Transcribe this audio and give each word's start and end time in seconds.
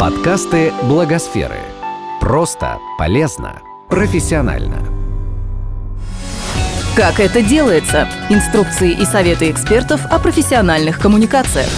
Подкасты 0.00 0.72
Благосферы. 0.84 1.58
Просто, 2.22 2.78
полезно, 2.96 3.60
профессионально. 3.90 4.82
Как 6.96 7.20
это 7.20 7.42
делается? 7.42 8.08
Инструкции 8.30 8.92
и 8.92 9.04
советы 9.04 9.50
экспертов 9.50 10.06
о 10.06 10.18
профессиональных 10.18 10.98
коммуникациях. 10.98 11.68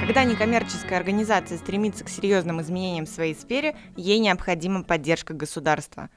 Когда 0.00 0.24
некоммерческая 0.24 0.98
организация 0.98 1.58
стремится 1.58 2.02
к 2.02 2.08
серьезным 2.08 2.60
изменениям 2.60 3.06
в 3.06 3.08
своей 3.08 3.36
сфере, 3.36 3.76
ей 3.94 4.18
необходима 4.18 4.82
поддержка 4.82 5.32
государства. 5.32 6.10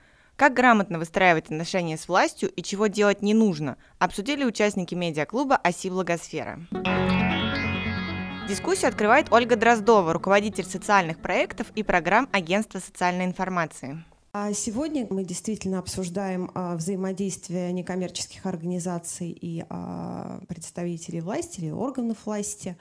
Как 0.43 0.55
грамотно 0.55 0.99
выстраивать 0.99 1.45
отношения 1.45 1.97
с 1.97 2.09
властью 2.09 2.49
и 2.49 2.61
чего 2.61 2.87
делать 2.87 3.21
не 3.21 3.33
нужно, 3.33 3.77
обсудили 3.97 4.43
участники 4.43 4.93
медиаклуба 4.93 5.55
«Оси 5.55 5.89
Благосфера». 5.89 6.59
Дискуссию 8.49 8.89
открывает 8.89 9.31
Ольга 9.31 9.55
Дроздова, 9.55 10.11
руководитель 10.11 10.65
социальных 10.65 11.19
проектов 11.19 11.67
и 11.75 11.83
программ 11.83 12.27
Агентства 12.33 12.79
социальной 12.79 13.23
информации. 13.23 14.03
А 14.35 14.51
сегодня 14.53 15.05
мы 15.11 15.23
действительно 15.23 15.77
обсуждаем 15.77 16.49
а, 16.55 16.75
взаимодействие 16.75 17.71
некоммерческих 17.71 18.47
организаций 18.47 19.29
и 19.29 19.63
а, 19.69 20.41
представителей 20.47 21.21
власти 21.21 21.59
или 21.59 21.69
органов 21.69 22.17
власти. 22.25 22.75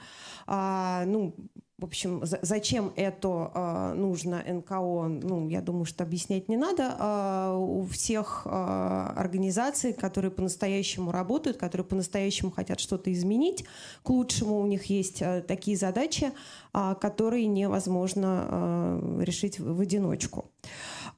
Ну, 0.47 1.35
в 1.77 1.85
общем, 1.85 2.21
зачем 2.23 2.91
это 2.95 3.93
нужно 3.95 4.43
НКО, 4.47 5.07
ну, 5.21 5.47
я 5.49 5.61
думаю, 5.61 5.85
что 5.85 6.03
объяснять 6.03 6.47
не 6.47 6.55
надо. 6.55 7.55
У 7.55 7.85
всех 7.85 8.45
организаций, 8.45 9.91
которые 9.91 10.31
по-настоящему 10.31 11.11
работают, 11.11 11.57
которые 11.57 11.85
по-настоящему 11.85 12.51
хотят 12.51 12.79
что-то 12.79 13.11
изменить 13.11 13.65
к 14.01 14.09
лучшему, 14.09 14.59
у 14.59 14.65
них 14.65 14.85
есть 14.85 15.21
такие 15.47 15.75
задачи, 15.75 16.31
которые 16.71 17.47
невозможно 17.47 19.01
решить 19.19 19.59
в 19.59 19.79
одиночку. 19.81 20.45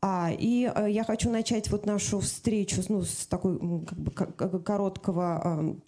А, 0.08 0.30
и 0.32 0.72
э, 0.72 0.92
я 0.92 1.04
хочу 1.04 1.32
начать 1.32 1.72
вот 1.72 1.88
нашу 1.88 2.20
встречу 2.20 2.80
ну, 2.90 3.02
с 3.02 3.26
такой 3.26 3.58
как 4.14 4.52
бы, 4.52 4.62
короткого 4.62 5.42
а, 5.44 5.62
ну, 5.62 5.82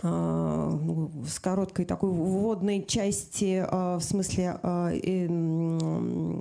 с 0.00 1.38
короткой 1.38 1.84
такой 1.84 2.10
вводной 2.10 2.82
части 2.84 3.62
а, 3.68 3.98
в 3.98 4.02
смысле 4.02 4.58
а, 4.62 4.88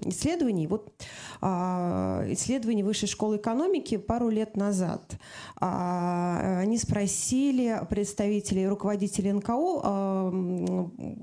исследований. 0.05 0.67
Вот 0.67 0.93
исследование 1.41 2.85
Высшей 2.85 3.09
школы 3.09 3.37
экономики 3.37 3.97
пару 3.97 4.29
лет 4.29 4.55
назад. 4.55 5.17
Они 5.59 6.77
спросили 6.77 7.81
представителей 7.89 8.67
руководителей 8.67 9.33
НКО, 9.33 10.39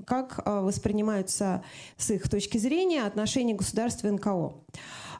как 0.05 0.41
воспринимаются 0.45 1.63
с 1.97 2.11
их 2.11 2.27
точки 2.29 2.57
зрения 2.57 3.03
отношения 3.03 3.53
государства 3.53 4.07
и 4.07 4.11
НКО. 4.11 4.55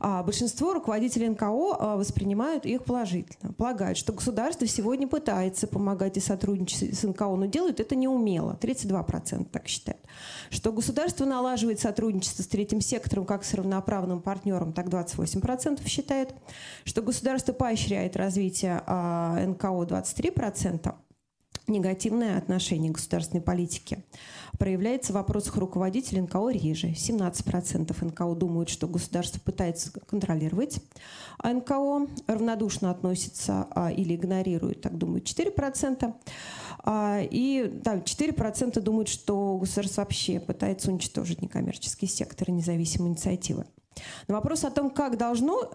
А 0.02 0.23
большинство 0.23 0.73
руководителей 0.73 1.27
НКО 1.27 1.45
а, 1.45 1.97
воспринимают 1.97 2.65
их 2.65 2.85
положительно. 2.85 3.52
Полагают, 3.53 3.97
что 3.97 4.13
государство 4.13 4.65
сегодня 4.65 5.07
пытается 5.09 5.67
помогать 5.67 6.15
и 6.15 6.21
сотрудничать 6.21 6.97
НКО, 7.03 7.36
но 7.36 7.45
делают 7.45 7.80
это 7.80 7.95
неумело. 7.95 8.58
32% 8.59 9.45
так 9.50 9.67
считают. 9.67 10.02
Что 10.50 10.72
государство 10.72 11.25
налаживает 11.25 11.80
сотрудничество 11.80 12.44
с 12.44 12.47
третьим 12.47 12.81
сектором 12.81 13.25
как 13.25 13.44
с 13.44 13.53
равноправным 13.53 14.22
партнером, 14.22 14.73
так 14.73 14.88
28% 14.88 15.88
считают. 15.88 16.33
Что 16.83 17.02
государство 17.02 17.53
поощряет 17.53 18.16
развитие 18.16 18.81
а, 18.86 19.39
НКО 19.45 19.83
23% 19.83 20.94
негативное 21.70 22.38
отношение 22.38 22.92
к 22.92 22.95
государственной 22.95 23.42
политике 23.42 24.03
проявляется 24.58 25.14
в 25.14 25.16
вопросах 25.16 25.55
руководителей 25.58 26.22
НКО 26.22 26.50
реже. 26.50 26.89
17% 26.89 28.05
НКО 28.05 28.36
думают, 28.36 28.70
что 28.70 28.88
государство 28.88 29.39
пытается 29.39 29.92
контролировать 29.92 30.82
а 31.38 31.54
НКО, 31.54 32.08
равнодушно 32.27 32.92
относится 32.92 33.67
а, 33.71 33.92
или 33.92 34.15
игнорирует, 34.15 34.82
так 34.82 34.98
думают 34.98 35.26
4%. 35.26 36.14
А, 36.83 37.19
и 37.21 37.69
да, 37.71 37.97
4% 37.97 38.79
думают, 38.79 39.09
что 39.09 39.57
государство 39.57 40.01
вообще 40.01 40.39
пытается 40.39 40.91
уничтожить 40.91 41.41
некоммерческий 41.41 42.07
сектор 42.07 42.49
и 42.49 42.53
независимые 42.53 43.11
инициативы. 43.11 43.65
На 44.27 44.35
вопрос 44.35 44.63
о 44.63 44.71
том, 44.71 44.89
как 44.89 45.17
должно 45.17 45.69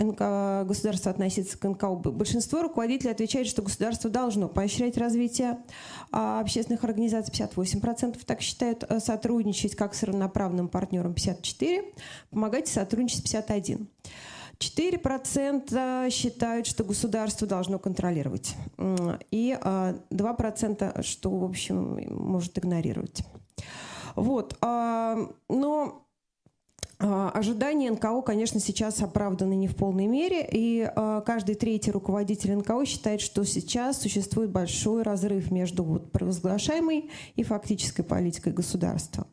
государство 0.64 1.10
относиться 1.10 1.58
к 1.58 1.68
НКО, 1.68 1.94
большинство 2.10 2.62
руководителей 2.62 3.10
отвечает, 3.10 3.46
что 3.46 3.62
государство 3.62 4.10
должно 4.10 4.48
поощрять 4.48 4.96
развитие 4.96 5.58
а 6.10 6.40
общественных 6.40 6.84
организаций, 6.84 7.34
58% 7.34 8.24
так 8.24 8.40
считают, 8.40 8.84
э, 8.88 9.00
сотрудничать 9.00 9.76
как 9.76 9.94
с 9.94 10.02
равноправным 10.02 10.68
партнером, 10.68 11.12
54%, 11.12 11.84
помогать 12.30 12.68
сотрудничать, 12.68 13.24
51%. 13.24 13.88
4% 14.58 16.10
считают, 16.10 16.66
что 16.66 16.84
государство 16.84 17.46
должно 17.46 17.78
контролировать. 17.78 18.54
И 19.30 19.56
2% 19.60 20.92
а, 20.94 21.02
что, 21.02 21.30
в 21.30 21.44
общем, 21.44 21.98
может 22.10 22.58
игнорировать. 22.58 23.24
Вот. 24.14 24.56
А, 24.60 25.16
но 25.48 26.06
а, 26.98 27.30
ожидания 27.30 27.90
НКО, 27.90 28.22
конечно, 28.22 28.60
сейчас 28.60 29.02
оправданы 29.02 29.54
не 29.54 29.68
в 29.68 29.76
полной 29.76 30.06
мере, 30.06 30.46
и 30.50 30.88
каждый 31.26 31.56
третий 31.56 31.90
руководитель 31.90 32.54
НКО 32.56 32.84
считает, 32.86 33.20
что 33.20 33.44
сейчас 33.44 34.00
существует 34.00 34.50
большой 34.50 35.02
разрыв 35.02 35.50
между 35.50 35.84
провозглашаемой 36.12 37.10
и 37.34 37.42
фактической 37.42 38.02
политикой 38.02 38.52
государства. 38.52 39.26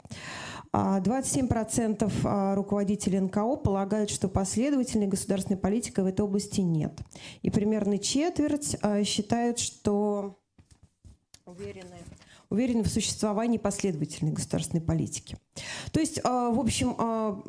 27% 0.73 2.11
а, 2.23 2.55
руководителей 2.55 3.19
НКО 3.19 3.57
полагают, 3.57 4.09
что 4.09 4.29
последовательной 4.29 5.07
государственной 5.07 5.57
политики 5.59 5.99
в 5.99 6.05
этой 6.05 6.21
области 6.21 6.61
нет. 6.61 6.99
И 7.41 7.49
примерно 7.49 7.97
четверть 7.97 8.77
считают, 9.05 9.59
что 9.59 10.39
уверены, 11.45 11.97
уверены 12.51 12.83
в 12.83 12.89
существовании 12.89 13.57
последовательной 13.57 14.33
государственной 14.33 14.81
политики. 14.81 15.37
То 15.91 15.99
есть, 15.99 16.19
а, 16.23 16.49
в 16.49 16.59
общем, 16.59 16.95
а, 16.97 17.41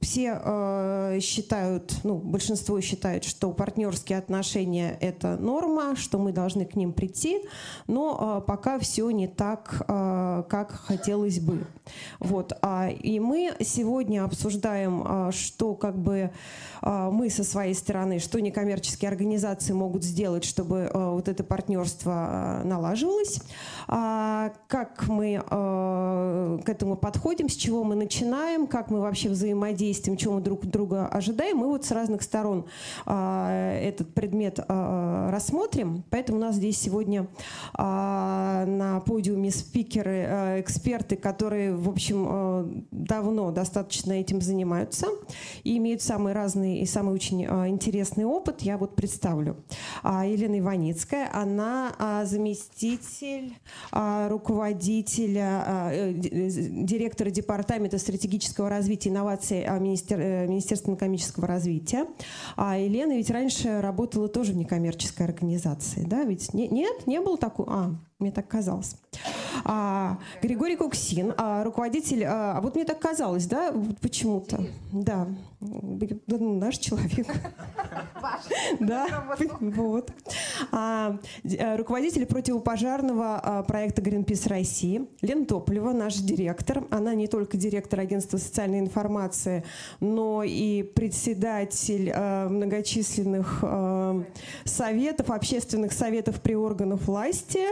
все 0.00 0.32
а, 0.34 1.18
считают, 1.20 1.94
ну, 2.04 2.16
большинство 2.16 2.80
считает, 2.80 3.24
что 3.24 3.52
партнерские 3.52 4.18
отношения– 4.18 4.96
это 5.00 5.36
норма, 5.36 5.96
что 5.96 6.18
мы 6.18 6.32
должны 6.32 6.64
к 6.64 6.76
ним 6.76 6.92
прийти, 6.92 7.40
но 7.86 8.42
пока 8.46 8.78
все 8.78 9.10
не 9.10 9.28
так, 9.28 9.84
как 9.86 10.72
хотелось 10.72 11.40
бы. 11.40 11.66
Вот. 12.18 12.52
И 13.00 13.20
мы 13.20 13.54
сегодня 13.60 14.24
обсуждаем, 14.24 15.32
что 15.32 15.74
как 15.74 15.98
бы 15.98 16.30
мы 16.82 17.30
со 17.30 17.44
своей 17.44 17.74
стороны, 17.74 18.18
что 18.18 18.40
некоммерческие 18.40 19.08
организации 19.08 19.72
могут 19.72 20.04
сделать, 20.04 20.44
чтобы 20.44 20.90
вот 20.92 21.28
это 21.28 21.44
партнерство 21.44 22.62
налаживалось, 22.64 23.40
как 24.66 25.08
мы 25.08 25.42
к 26.62 26.68
этому 26.68 26.96
подходим, 26.96 27.48
с 27.48 27.54
чего 27.54 27.84
мы 27.84 27.94
начинаем, 27.94 28.66
как 28.66 28.90
мы 28.90 29.00
вообще 29.00 29.28
взаимодействуем, 29.28 30.16
чего 30.16 30.34
мы 30.34 30.40
друг 30.40 30.66
друга 30.66 31.06
ожидаем. 31.06 31.58
Мы 31.58 31.68
вот 31.68 31.84
с 31.84 31.90
разных 31.90 32.22
сторон 32.22 32.66
а, 33.06 33.72
этот 33.80 34.14
предмет 34.14 34.60
а, 34.66 35.30
рассмотрим. 35.30 36.04
Поэтому 36.10 36.38
у 36.38 36.40
нас 36.40 36.56
здесь 36.56 36.78
сегодня 36.78 37.26
а, 37.74 38.64
на 38.66 39.00
подиуме 39.00 39.50
спикеры, 39.50 40.26
а, 40.28 40.60
эксперты, 40.60 41.16
которые, 41.16 41.74
в 41.74 41.88
общем, 41.88 42.26
а, 42.28 42.70
давно 42.90 43.50
достаточно 43.50 44.12
этим 44.12 44.40
занимаются 44.40 45.06
и 45.64 45.76
имеют 45.78 46.02
самый 46.02 46.32
разный 46.32 46.80
и 46.80 46.86
самый 46.86 47.14
очень 47.14 47.46
а, 47.46 47.68
интересный 47.68 48.24
опыт. 48.24 48.62
Я 48.62 48.78
вот 48.78 48.96
представлю. 48.96 49.56
А, 50.02 50.26
Елена 50.26 50.58
Иваницкая, 50.58 51.28
она 51.32 51.92
а, 51.98 52.24
заместитель 52.24 53.56
а, 53.92 54.28
руководителя, 54.40 55.62
а, 55.66 55.90
э, 55.92 56.12
директора 56.14 57.30
Департамента 57.30 57.98
стратегического 57.98 58.68
развития 58.68 59.10
и 59.10 59.12
инноваций 59.12 59.64
а, 59.64 59.78
Министер, 59.78 60.18
э, 60.18 60.46
Министерства 60.46 60.94
экономического 60.94 61.46
развития. 61.46 62.06
А 62.56 62.78
Елена 62.78 63.12
ведь 63.12 63.30
раньше 63.30 63.80
работала 63.80 64.28
тоже 64.28 64.52
в 64.52 64.56
некоммерческой 64.56 65.26
организации, 65.26 66.04
да? 66.06 66.24
Ведь 66.24 66.54
не, 66.54 66.68
нет, 66.68 67.06
не 67.06 67.20
было 67.20 67.36
такого. 67.36 67.68
А, 67.70 67.94
мне 68.18 68.32
так 68.32 68.48
казалось. 68.48 68.96
А, 69.64 70.18
Григорий 70.42 70.76
Куксин, 70.76 71.34
а, 71.36 71.64
руководитель, 71.64 72.24
а, 72.24 72.56
а 72.56 72.60
вот 72.60 72.74
мне 72.74 72.84
так 72.84 72.98
казалось, 72.98 73.46
да, 73.46 73.72
вот 73.72 73.98
почему-то, 74.00 74.64
да, 74.92 75.26
ну, 75.60 76.58
наш 76.58 76.78
человек. 76.78 77.26
Ваш. 78.20 78.42
Да, 78.80 79.24
вот. 79.60 80.12
А, 80.72 81.18
руководитель 81.76 82.26
противопожарного 82.26 83.64
проекта 83.66 84.00
Greenpeace 84.02 84.48
России, 84.48 85.06
Лена 85.20 85.44
Тополева, 85.44 85.92
наш 85.92 86.16
директор. 86.16 86.84
Она 86.90 87.14
не 87.14 87.26
только 87.26 87.56
директор 87.56 88.00
агентства 88.00 88.38
социальной 88.38 88.80
информации, 88.80 89.64
но 90.00 90.42
и 90.44 90.82
председатель 90.82 92.12
многочисленных 92.14 93.62
советов, 94.64 95.30
общественных 95.30 95.92
советов 95.92 96.40
при 96.40 96.54
органах 96.54 97.00
власти. 97.02 97.66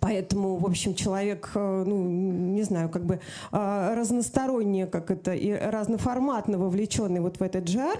Поэтому, 0.00 0.56
в 0.56 0.66
общем, 0.66 0.94
человек, 0.94 1.50
э, 1.54 1.84
ну, 1.86 2.04
не 2.04 2.62
знаю, 2.62 2.88
как 2.88 3.04
бы 3.04 3.20
э, 3.52 3.94
разносторонне, 3.94 4.86
как 4.86 5.10
это, 5.10 5.32
и 5.32 5.52
разноформатно 5.52 6.58
вовлеченный 6.58 7.20
вот 7.20 7.38
в 7.38 7.42
этот 7.42 7.64
джар. 7.64 7.98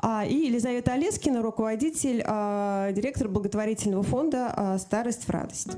А, 0.00 0.24
и 0.24 0.34
Елизавета 0.34 0.92
Олескина, 0.92 1.42
руководитель, 1.42 2.22
а, 2.26 2.92
директор 2.92 3.28
благотворительного 3.28 4.02
фонда 4.02 4.76
«Старость 4.78 5.24
в 5.24 5.30
радость». 5.30 5.76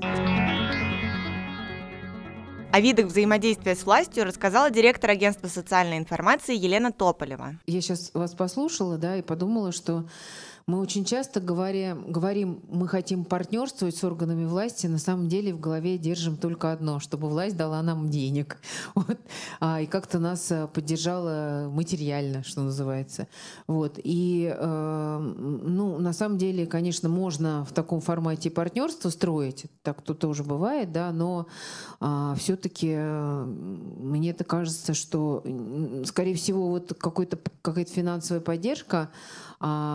О 2.73 2.81
видах 2.81 3.05
взаимодействия 3.05 3.75
с 3.75 3.85
властью 3.85 4.25
рассказала 4.25 4.71
директор 4.71 5.11
агентства 5.11 5.47
социальной 5.47 5.99
информации 5.99 6.55
Елена 6.55 6.91
Тополева. 6.91 7.53
Я 7.67 7.81
сейчас 7.81 8.09
вас 8.15 8.33
послушала, 8.33 8.97
да, 8.97 9.17
и 9.17 9.21
подумала, 9.21 9.71
что 9.71 10.05
мы 10.65 10.79
очень 10.79 11.03
часто 11.03 11.41
говорим, 11.41 12.09
говорим, 12.09 12.61
мы 12.69 12.87
хотим 12.87 13.25
партнерствовать 13.25 13.97
с 13.97 14.03
органами 14.03 14.45
власти, 14.45 14.87
на 14.87 14.97
самом 14.97 15.27
деле 15.27 15.53
в 15.53 15.59
голове 15.59 15.97
держим 15.97 16.37
только 16.37 16.71
одно, 16.71 16.99
чтобы 16.99 17.27
власть 17.27 17.57
дала 17.57 17.81
нам 17.81 18.09
денег. 18.09 18.57
Вот. 18.95 19.19
А, 19.59 19.81
и 19.81 19.85
как-то 19.85 20.19
нас 20.19 20.51
э, 20.51 20.67
поддержала 20.67 21.67
материально, 21.69 22.43
что 22.43 22.61
называется. 22.61 23.27
Вот. 23.67 23.99
И 24.03 24.53
э, 24.55 25.17
ну, 25.19 25.97
на 25.97 26.13
самом 26.13 26.37
деле, 26.37 26.65
конечно, 26.65 27.09
можно 27.09 27.65
в 27.65 27.73
таком 27.73 27.99
формате 27.99 28.51
партнерство 28.51 29.09
строить, 29.09 29.65
так 29.81 30.01
то 30.01 30.13
тоже 30.13 30.43
бывает, 30.43 30.91
да, 30.91 31.11
но 31.11 31.47
а, 31.99 32.35
все-таки 32.35 32.93
э, 32.95 33.43
мне 33.45 34.29
это 34.29 34.43
кажется, 34.43 34.93
что, 34.93 35.43
скорее 36.05 36.35
всего, 36.35 36.69
вот 36.69 36.93
какой-то, 36.99 37.37
какая-то 37.61 37.91
финансовая 37.91 38.41
поддержка, 38.41 39.09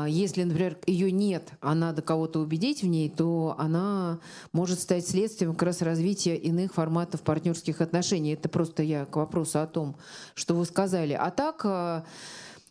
если, 0.08 0.42
например, 0.42 0.78
ее 0.86 1.10
нет, 1.10 1.50
а 1.60 1.74
надо 1.74 2.02
кого-то 2.02 2.40
убедить 2.40 2.82
в 2.82 2.86
ней, 2.86 3.08
то 3.08 3.54
она 3.58 4.20
может 4.52 4.80
стать 4.80 5.06
следствием 5.06 5.52
как 5.52 5.64
раз 5.64 5.82
развития 5.82 6.36
иных 6.36 6.74
форматов 6.74 7.22
партнерских 7.22 7.80
отношений. 7.80 8.32
Это 8.32 8.48
просто 8.48 8.82
я 8.82 9.04
к 9.04 9.16
вопросу 9.16 9.60
о 9.60 9.66
том, 9.66 9.96
что 10.34 10.54
вы 10.54 10.64
сказали. 10.64 11.12
А 11.12 11.30
так 11.30 11.64
а, 11.64 11.78
а 11.88 12.04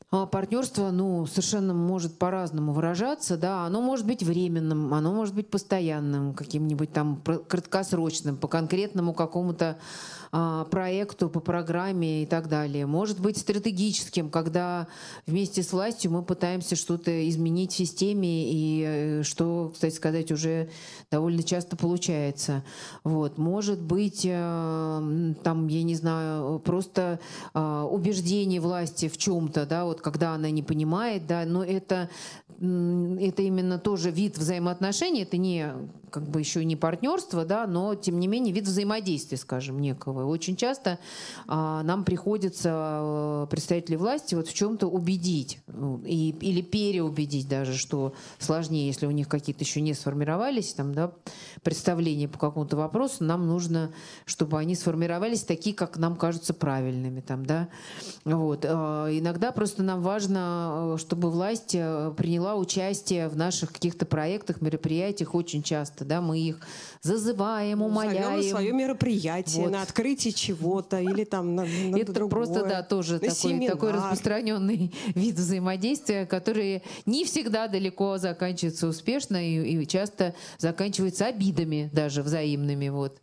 партнерство, 0.09 0.91
ну, 0.91 1.25
совершенно 1.25 1.73
может 1.73 2.17
по-разному 2.17 2.71
выражаться, 2.71 3.35
да, 3.35 3.65
оно 3.65 3.81
может 3.81 4.05
быть 4.05 4.23
временным, 4.23 4.93
оно 4.93 5.13
может 5.13 5.35
быть 5.35 5.49
постоянным, 5.49 6.33
каким-нибудь 6.33 6.93
там 6.93 7.21
краткосрочным, 7.47 8.37
по 8.37 8.47
конкретному 8.47 9.13
какому-то 9.13 9.77
а, 10.31 10.65
проекту, 10.65 11.29
по 11.29 11.39
программе 11.39 12.23
и 12.23 12.25
так 12.25 12.49
далее. 12.49 12.85
Может 12.85 13.19
быть 13.19 13.37
стратегическим, 13.37 14.29
когда 14.29 14.87
вместе 15.25 15.63
с 15.63 15.71
властью 15.71 16.11
мы 16.11 16.23
пытаемся 16.23 16.75
что-то 16.75 17.27
изменить 17.29 17.71
в 17.71 17.75
системе, 17.75 18.51
и 18.51 18.83
э, 18.85 19.23
что, 19.23 19.71
кстати 19.73 19.95
сказать, 19.95 20.31
уже 20.31 20.69
довольно 21.09 21.43
часто 21.43 21.77
получается. 21.77 22.63
Вот. 23.03 23.37
Может 23.37 23.81
быть, 23.81 24.25
э, 24.25 25.33
там, 25.43 25.67
я 25.67 25.83
не 25.83 25.95
знаю, 25.95 26.59
просто 26.59 27.19
а, 27.53 27.85
убеждение 27.85 28.59
власти 28.59 29.07
в 29.07 29.17
чем-то, 29.17 29.65
да, 29.65 29.85
вот 29.85 29.96
когда 30.01 30.33
она 30.33 30.49
не 30.49 30.63
понимает, 30.63 31.27
да, 31.27 31.45
но 31.45 31.63
это, 31.63 32.09
это 32.59 33.41
именно 33.41 33.79
тоже 33.79 34.11
вид 34.11 34.37
взаимоотношений, 34.37 35.23
это 35.23 35.37
не 35.37 35.71
как 36.09 36.23
бы 36.23 36.39
еще 36.39 36.63
не 36.63 36.75
партнерство, 36.75 37.45
да, 37.45 37.67
но 37.67 37.95
тем 37.95 38.19
не 38.19 38.27
менее 38.27 38.53
вид 38.53 38.65
взаимодействия, 38.65 39.37
скажем, 39.37 39.79
некого. 39.79 40.25
Очень 40.25 40.55
часто 40.55 40.99
а, 41.47 41.83
нам 41.83 42.03
приходится 42.03 42.69
а, 42.73 43.47
представители 43.47 43.95
власти 43.95 44.35
вот 44.35 44.47
в 44.47 44.53
чем-то 44.53 44.87
убедить 44.87 45.59
ну, 45.67 46.01
и, 46.05 46.29
или 46.41 46.61
переубедить 46.61 47.47
даже, 47.47 47.77
что 47.77 48.13
сложнее, 48.39 48.87
если 48.87 49.05
у 49.05 49.11
них 49.11 49.27
какие-то 49.27 49.63
еще 49.63 49.81
не 49.81 49.93
сформировались 49.93 50.73
там, 50.73 50.93
да, 50.93 51.11
представления 51.61 52.27
по 52.27 52.39
какому-то 52.39 52.77
вопросу, 52.77 53.23
нам 53.23 53.47
нужно, 53.47 53.91
чтобы 54.25 54.59
они 54.59 54.75
сформировались 54.75 55.43
такие, 55.43 55.75
как 55.75 55.97
нам 55.97 56.15
кажутся 56.15 56.53
правильными. 56.53 57.21
Там, 57.21 57.45
да. 57.45 57.67
вот. 58.23 58.65
А, 58.65 59.07
иногда 59.07 59.51
просто 59.51 59.83
нам 59.83 60.01
важно, 60.01 60.95
чтобы 60.97 61.29
власть 61.29 61.75
э, 61.75 62.13
приняла 62.15 62.55
участие 62.55 63.27
в 63.27 63.35
наших 63.35 63.73
каких-то 63.73 64.05
проектах, 64.05 64.61
мероприятиях 64.61 65.35
очень 65.35 65.63
часто 65.63 65.96
часто, 65.97 66.05
да, 66.05 66.21
мы 66.21 66.39
их 66.39 66.59
зазываем, 67.01 67.81
умоляем. 67.81 68.37
Зовем 68.37 68.49
свое 68.49 68.71
мероприятие 68.73 69.63
вот. 69.63 69.71
на 69.71 69.81
открытие 69.81 70.33
чего-то 70.33 70.99
или 70.99 71.23
там 71.23 71.55
на, 71.55 71.63
на 71.63 71.97
Это 72.01 72.13
другое, 72.13 72.29
просто, 72.29 72.65
да, 72.65 72.83
тоже 72.83 73.19
такой, 73.19 73.67
такой 73.67 73.91
распространенный 73.91 74.93
вид 75.15 75.35
взаимодействия, 75.35 76.25
который 76.25 76.83
не 77.05 77.25
всегда 77.25 77.67
далеко 77.67 78.17
заканчивается 78.17 78.87
успешно 78.87 79.37
и, 79.37 79.81
и 79.81 79.87
часто 79.87 80.33
заканчивается 80.57 81.25
обидами 81.25 81.89
даже 81.93 82.21
взаимными, 82.23 82.89
вот. 82.89 83.17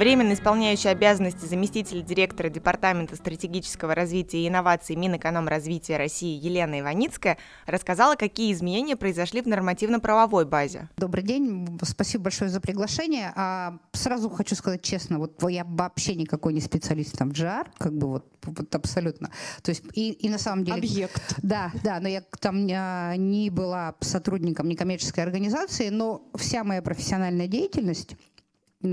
Временно 0.00 0.32
исполняющий 0.32 0.88
обязанности 0.88 1.44
заместителя 1.44 2.00
директора 2.00 2.48
Департамента 2.48 3.16
стратегического 3.16 3.94
развития 3.94 4.38
и 4.38 4.48
инноваций 4.48 4.96
Минэкономразвития 4.96 5.98
России 5.98 6.42
Елена 6.42 6.80
Иваницкая 6.80 7.36
рассказала, 7.66 8.14
какие 8.14 8.50
изменения 8.54 8.96
произошли 8.96 9.42
в 9.42 9.46
нормативно-правовой 9.46 10.46
базе. 10.46 10.88
Добрый 10.96 11.22
день, 11.22 11.78
спасибо 11.82 12.24
большое 12.24 12.48
за 12.48 12.62
приглашение. 12.62 13.30
А 13.36 13.76
сразу 13.92 14.30
хочу 14.30 14.54
сказать 14.54 14.80
честно, 14.80 15.18
вот 15.18 15.38
я 15.50 15.64
вообще 15.66 16.14
никакой 16.14 16.54
не 16.54 16.62
специалист 16.62 17.18
там 17.18 17.28
в 17.28 17.34
GR, 17.34 17.66
как 17.76 17.92
бы 17.92 18.08
вот, 18.08 18.26
вот 18.44 18.74
абсолютно. 18.74 19.30
То 19.60 19.68
есть 19.68 19.84
и, 19.92 20.12
и 20.12 20.30
на 20.30 20.38
самом 20.38 20.64
деле... 20.64 20.78
Объект. 20.78 21.34
Да, 21.42 21.72
да, 21.84 22.00
но 22.00 22.08
я 22.08 22.22
там 22.40 22.64
не 22.64 23.50
была 23.50 23.94
сотрудником 24.00 24.66
некоммерческой 24.66 25.24
организации, 25.24 25.90
но 25.90 26.22
вся 26.36 26.64
моя 26.64 26.80
профессиональная 26.80 27.48
деятельность 27.48 28.16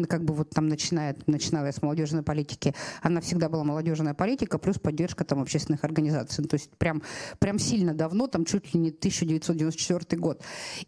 как 0.07 0.23
бы 0.23 0.33
вот 0.33 0.49
там 0.49 0.67
начинает, 0.67 1.27
начинала 1.27 1.65
я 1.65 1.71
с 1.71 1.81
молодежной 1.81 2.23
политики, 2.23 2.73
она 3.01 3.21
всегда 3.21 3.49
была 3.49 3.63
молодежная 3.63 4.13
политика, 4.13 4.57
плюс 4.57 4.79
поддержка 4.79 5.23
там 5.23 5.41
общественных 5.41 5.83
организаций. 5.83 6.41
Ну, 6.41 6.47
то 6.49 6.55
есть 6.55 6.71
прям, 6.77 7.01
прям 7.39 7.59
сильно 7.59 7.93
давно, 7.93 8.27
там 8.27 8.45
чуть 8.45 8.73
ли 8.73 8.79
не 8.79 8.89
1994 8.89 10.19
год. 10.19 10.43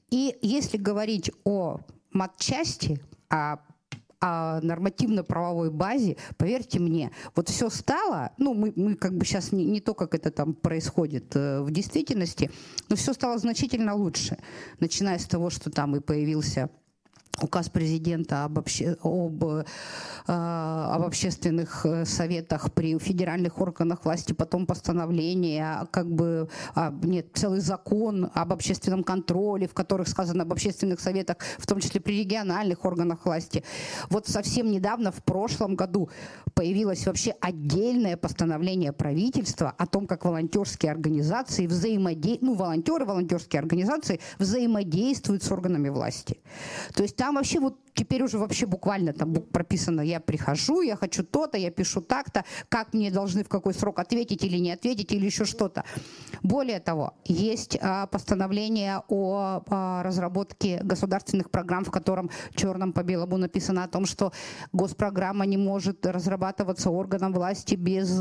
И 0.09 0.37
если 0.41 0.77
говорить 0.77 1.31
о 1.43 1.79
матчасти, 2.11 2.99
о 3.29 3.57
о 4.21 4.59
нормативно-правовой 4.61 5.71
базе, 5.71 6.17
поверьте 6.37 6.79
мне, 6.79 7.11
вот 7.35 7.47
все 7.47 7.69
стало, 7.69 8.31
ну, 8.37 8.53
мы, 8.53 8.73
мы 8.75 8.95
как 8.95 9.15
бы 9.15 9.25
сейчас 9.25 9.53
не, 9.53 9.63
не 9.63 9.79
то, 9.79 9.93
как 9.93 10.13
это 10.13 10.29
там 10.29 10.53
происходит 10.53 11.33
э, 11.37 11.61
в 11.61 11.71
действительности, 11.71 12.51
но 12.89 12.97
все 12.97 13.13
стало 13.13 13.37
значительно 13.37 13.95
лучше, 13.95 14.37
начиная 14.81 15.19
с 15.19 15.25
того, 15.25 15.49
что 15.49 15.71
там 15.71 15.95
и 15.95 16.01
появился 16.01 16.69
указ 17.41 17.69
президента 17.69 18.43
об, 18.43 18.59
обще, 18.59 18.97
об, 19.03 19.43
э, 19.43 19.63
об 20.27 21.03
общественных 21.03 21.85
э, 21.85 22.05
советах 22.05 22.71
при 22.73 22.97
федеральных 22.99 23.61
органах 23.61 24.05
власти, 24.05 24.33
потом 24.33 24.65
постановление, 24.65 25.87
как 25.91 26.09
бы 26.09 26.49
а, 26.75 26.93
нет, 27.01 27.27
целый 27.33 27.59
закон 27.59 28.29
об 28.33 28.53
общественном 28.53 29.03
контроле, 29.03 29.67
в 29.67 29.73
которых 29.73 30.07
сказано 30.07 30.43
об 30.43 30.51
общественных 30.51 30.99
советах, 30.99 31.37
в 31.57 31.67
том 31.67 31.79
числе 31.79 32.01
при 32.01 32.19
региональных 32.19 32.85
органах 32.85 33.25
власти. 33.25 33.63
Вот 34.09 34.27
совсем 34.27 34.71
недавно, 34.71 35.11
в 35.11 35.23
прошлом 35.23 35.75
году, 35.75 36.09
появилось 36.53 37.05
вообще 37.05 37.35
отдельное 37.39 38.17
постановление 38.17 38.91
правительства 38.91 39.73
о 39.77 39.85
том, 39.85 40.07
как 40.07 40.25
волонтерские 40.25 40.91
организации 40.91 41.67
взаимодействуют, 41.67 42.41
ну, 42.41 42.53
волонтеры, 42.55 43.05
волонтерские 43.05 43.59
организации 43.59 44.19
взаимодействуют 44.39 45.43
с 45.43 45.51
органами 45.51 45.89
власти. 45.89 46.39
То 46.93 47.03
есть 47.03 47.15
там 47.19 47.35
вообще 47.35 47.59
вот 47.59 47.75
теперь 47.93 48.23
уже 48.23 48.37
вообще 48.37 48.65
буквально 48.65 49.11
там 49.11 49.33
прописано, 49.33 49.99
я 49.99 50.21
прихожу, 50.21 50.81
я 50.81 50.95
хочу 50.95 51.21
то-то, 51.21 51.57
я 51.57 51.69
пишу 51.69 51.99
так-то, 51.99 52.45
как 52.69 52.93
мне 52.93 53.11
должны 53.11 53.43
в 53.43 53.49
какой 53.49 53.73
срок 53.73 53.99
ответить 53.99 54.45
или 54.45 54.57
не 54.57 54.71
ответить, 54.71 55.11
или 55.11 55.25
еще 55.25 55.43
что-то. 55.43 55.83
Более 56.41 56.79
того, 56.79 57.13
есть 57.25 57.77
а, 57.81 58.07
постановление 58.07 59.03
о 59.09 59.61
а, 59.67 60.01
разработке 60.01 60.79
государственных 60.81 61.51
программ, 61.51 61.83
в 61.83 61.91
котором 61.91 62.29
черным 62.55 62.93
по 62.93 63.03
белому 63.03 63.35
написано 63.35 63.83
о 63.83 63.89
том, 63.89 64.05
что 64.05 64.31
госпрограмма 64.71 65.45
не 65.45 65.57
может 65.57 66.05
разрабатываться 66.05 66.89
органом 66.89 67.33
власти 67.33 67.75
без 67.75 68.17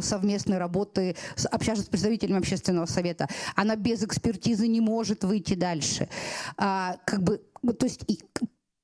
совместной 0.00 0.58
работы, 0.58 1.16
общаться 1.50 1.84
с 1.84 1.88
представителями 1.88 2.38
общественного 2.38 2.86
совета. 2.86 3.28
Она 3.56 3.76
без 3.76 4.02
экспертизы 4.02 4.66
не 4.68 4.80
может 4.80 5.24
выйти 5.24 5.54
дальше. 5.54 6.08
А, 6.56 6.96
как 7.04 7.22
бы, 7.22 7.40
то 7.78 7.86
есть 7.86 8.04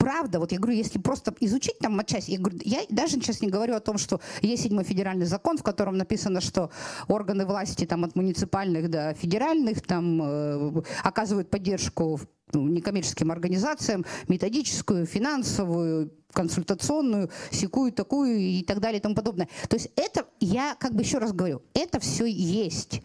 правда, 0.07 0.39
вот 0.39 0.53
я 0.53 0.61
говорю, 0.61 0.79
если 0.79 1.01
просто 1.01 1.35
изучить 1.41 1.81
там 1.81 1.99
отчасти, 1.99 2.31
я, 2.31 2.39
говорю, 2.39 2.61
я 2.63 2.83
даже 2.91 3.15
сейчас 3.15 3.41
не 3.41 3.49
говорю 3.49 3.75
о 3.75 3.81
том, 3.81 3.99
что 3.99 4.21
есть 4.41 4.63
седьмой 4.63 4.85
федеральный 4.85 5.27
закон, 5.27 5.59
в 5.59 5.65
котором 5.65 5.97
написано, 5.97 6.41
что 6.41 6.71
органы 7.09 7.45
власти 7.45 7.87
там 7.87 8.05
от 8.05 8.15
муниципальных 8.15 8.89
до 8.89 9.15
федеральных 9.15 9.83
там 9.83 10.23
э, 10.23 10.83
оказывают 11.03 11.51
поддержку 11.51 12.21
ну, 12.53 12.69
некоммерческим 12.69 13.33
организациям, 13.33 14.05
методическую, 14.29 15.07
финансовую, 15.07 16.13
консультационную, 16.33 17.29
секую, 17.51 17.91
такую 17.91 18.39
и 18.39 18.63
так 18.63 18.79
далее 18.79 19.01
и 19.01 19.03
тому 19.03 19.17
подобное. 19.17 19.49
То 19.69 19.75
есть 19.75 19.91
это, 19.97 20.27
я 20.39 20.77
как 20.79 20.95
бы 20.95 21.03
еще 21.03 21.19
раз 21.19 21.33
говорю, 21.33 21.63
это 21.75 21.99
все 21.99 22.27
есть. 22.27 23.03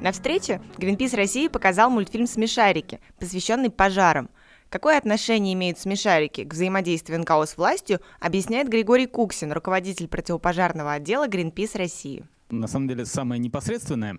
На 0.00 0.10
встрече 0.10 0.60
Greenpeace 0.78 1.14
России 1.14 1.46
показал 1.46 1.90
мультфильм 1.90 2.26
«Смешарики», 2.26 2.98
посвященный 3.20 3.70
пожарам. 3.70 4.28
Какое 4.68 4.98
отношение 4.98 5.54
имеют 5.54 5.78
смешарики 5.78 6.44
к 6.44 6.52
взаимодействию 6.52 7.20
НКО 7.20 7.46
с 7.46 7.56
властью, 7.56 8.00
объясняет 8.20 8.68
Григорий 8.68 9.06
Куксин, 9.06 9.52
руководитель 9.52 10.08
противопожарного 10.08 10.92
отдела 10.92 11.28
Greenpeace 11.28 11.78
России. 11.78 12.24
На 12.50 12.66
самом 12.66 12.88
деле 12.88 13.06
самое 13.06 13.40
непосредственное, 13.40 14.18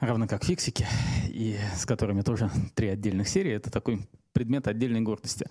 равно 0.00 0.26
как 0.26 0.44
фиксики, 0.44 0.86
и 1.28 1.56
с 1.76 1.86
которыми 1.86 2.22
тоже 2.22 2.50
три 2.74 2.88
отдельных 2.88 3.28
серии, 3.28 3.52
это 3.52 3.70
такой 3.70 4.06
предмет 4.32 4.66
отдельной 4.66 5.00
гордости. 5.00 5.46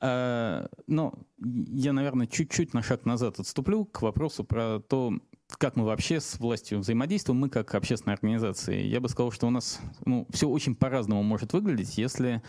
А, 0.00 0.68
но 0.86 1.14
я, 1.38 1.92
наверное, 1.92 2.26
чуть-чуть 2.26 2.72
на 2.72 2.82
шаг 2.82 3.04
назад 3.04 3.40
отступлю 3.40 3.84
к 3.84 4.02
вопросу 4.02 4.44
про 4.44 4.80
то, 4.80 5.12
как 5.60 5.76
мы 5.76 5.84
вообще 5.84 6.20
с 6.20 6.40
властью 6.40 6.78
взаимодействуем, 6.78 7.38
мы 7.38 7.50
как 7.50 7.74
общественная 7.74 8.14
организация. 8.14 8.80
Я 8.80 8.98
бы 8.98 9.10
сказал, 9.10 9.30
что 9.30 9.46
у 9.46 9.50
нас 9.50 9.78
ну, 10.06 10.26
все 10.30 10.48
очень 10.48 10.74
по-разному 10.74 11.22
может 11.22 11.52
выглядеть, 11.52 11.98
если 11.98 12.42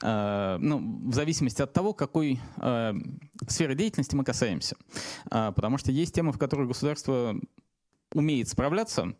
э, 0.00 0.56
ну, 0.60 1.00
в 1.10 1.12
зависимости 1.12 1.60
от 1.62 1.72
того, 1.72 1.94
какой 1.94 2.38
э, 2.58 2.92
сферы 3.48 3.74
деятельности 3.74 4.14
мы 4.14 4.22
касаемся. 4.22 4.76
Э, 5.32 5.52
потому 5.54 5.78
что 5.78 5.90
есть 5.90 6.14
темы, 6.14 6.30
в 6.30 6.38
которых 6.38 6.68
государство 6.68 7.34
умеет 8.12 8.48
справляться, 8.48 9.16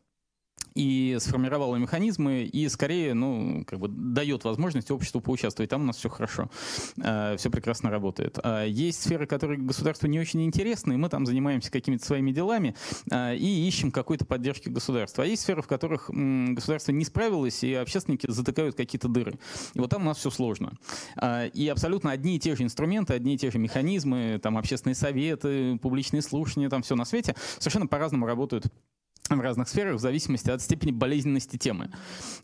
и 0.74 1.16
сформировала 1.20 1.76
механизмы, 1.76 2.42
и 2.42 2.68
скорее, 2.68 3.14
ну, 3.14 3.64
как 3.66 3.78
бы 3.78 3.88
дает 3.88 4.44
возможность 4.44 4.90
обществу 4.90 5.20
поучаствовать. 5.20 5.70
Там 5.70 5.82
у 5.82 5.84
нас 5.84 5.96
все 5.96 6.08
хорошо, 6.08 6.50
э, 6.96 7.36
все 7.38 7.50
прекрасно 7.50 7.90
работает. 7.90 8.38
А 8.42 8.64
есть 8.64 9.02
сферы, 9.02 9.26
которые 9.26 9.60
государству 9.60 10.08
не 10.08 10.18
очень 10.18 10.44
интересны, 10.44 10.94
и 10.94 10.96
мы 10.96 11.08
там 11.08 11.26
занимаемся 11.26 11.70
какими-то 11.70 12.04
своими 12.04 12.32
делами 12.32 12.74
э, 13.10 13.36
и 13.36 13.68
ищем 13.68 13.92
какой-то 13.92 14.24
поддержки 14.24 14.68
государства. 14.68 15.22
А 15.22 15.26
есть 15.26 15.42
сферы, 15.42 15.62
в 15.62 15.68
которых 15.68 16.10
государство 16.10 16.90
не 16.90 17.04
справилось, 17.04 17.62
и 17.62 17.74
общественники 17.74 18.28
затыкают 18.28 18.74
какие-то 18.74 19.06
дыры. 19.06 19.38
И 19.74 19.78
вот 19.78 19.90
там 19.90 20.02
у 20.02 20.06
нас 20.06 20.18
все 20.18 20.30
сложно. 20.30 20.72
Э, 21.20 21.48
и 21.48 21.68
абсолютно 21.68 22.10
одни 22.10 22.36
и 22.36 22.40
те 22.40 22.56
же 22.56 22.64
инструменты, 22.64 23.14
одни 23.14 23.34
и 23.34 23.38
те 23.38 23.52
же 23.52 23.58
механизмы, 23.58 24.40
там 24.42 24.58
общественные 24.58 24.96
советы, 24.96 25.78
публичные 25.80 26.22
слушания, 26.22 26.68
там 26.68 26.82
все 26.82 26.96
на 26.96 27.04
свете 27.04 27.36
совершенно 27.58 27.86
по-разному 27.86 28.26
работают 28.26 28.66
в 29.30 29.40
разных 29.40 29.68
сферах 29.68 29.96
в 29.96 30.00
зависимости 30.00 30.50
от 30.50 30.60
степени 30.60 30.92
болезненности 30.92 31.56
темы. 31.56 31.90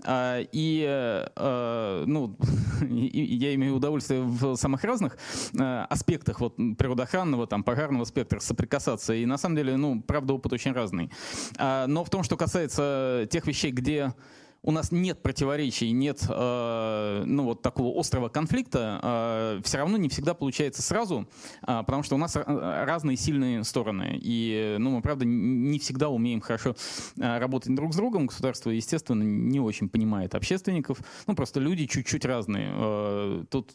А, 0.03 0.41
и, 0.41 0.85
а, 0.89 2.05
ну, 2.07 2.37
я 2.89 3.55
имею 3.55 3.77
удовольствие 3.77 4.23
в 4.23 4.57
самых 4.57 4.83
разных 4.85 5.19
а, 5.59 5.85
аспектах 5.91 6.41
вот, 6.41 6.57
природоохранного, 6.57 7.47
там, 7.47 7.65
пожарного 7.65 8.05
спектра 8.05 8.41
соприкасаться. 8.41 9.13
И 9.13 9.27
на 9.27 9.37
самом 9.37 9.57
деле, 9.57 9.77
ну, 9.77 10.01
правда, 10.01 10.33
опыт 10.33 10.53
очень 10.55 10.73
разный. 10.73 11.11
Но 11.59 12.05
в 12.05 12.11
том, 12.11 12.23
что 12.23 12.37
касается 12.37 13.29
тех 13.31 13.47
вещей, 13.47 13.73
где 13.73 14.15
у 14.63 14.73
нас 14.73 14.93
нет 14.93 15.23
противоречий, 15.23 15.91
нет 15.91 16.25
э, 16.29 17.23
ну, 17.25 17.45
вот 17.45 17.63
такого 17.63 17.99
острого 17.99 18.29
конфликта, 18.29 19.01
э, 19.03 19.63
все 19.65 19.79
равно 19.79 19.97
не 19.97 20.09
всегда 20.09 20.35
получается 20.35 20.83
сразу, 20.83 21.29
э, 21.63 21.83
потому 21.87 22.03
что 22.03 22.15
у 22.15 22.19
нас 22.19 22.37
разные 22.37 23.17
сильные 23.17 23.65
стороны. 23.65 24.19
И 24.21 24.77
ну, 24.79 24.91
мы, 24.91 25.03
правда, 25.03 25.25
не 25.25 25.79
всегда 25.79 26.09
умеем 26.11 26.41
хорошо 26.41 26.77
э, 27.19 27.39
работать 27.39 27.75
друг 27.75 27.95
с 27.95 27.97
другом. 27.97 28.27
Государство, 28.27 28.71
естественно, 28.71 29.23
не 29.23 29.61
очень 29.61 29.89
понимает 29.89 30.35
общественников. 30.35 30.99
Ну, 31.27 31.35
просто 31.35 31.61
люди 31.61 31.87
чуть-чуть 31.87 32.25
разные. 32.25 32.71
Э, 32.75 33.45
тут 33.49 33.75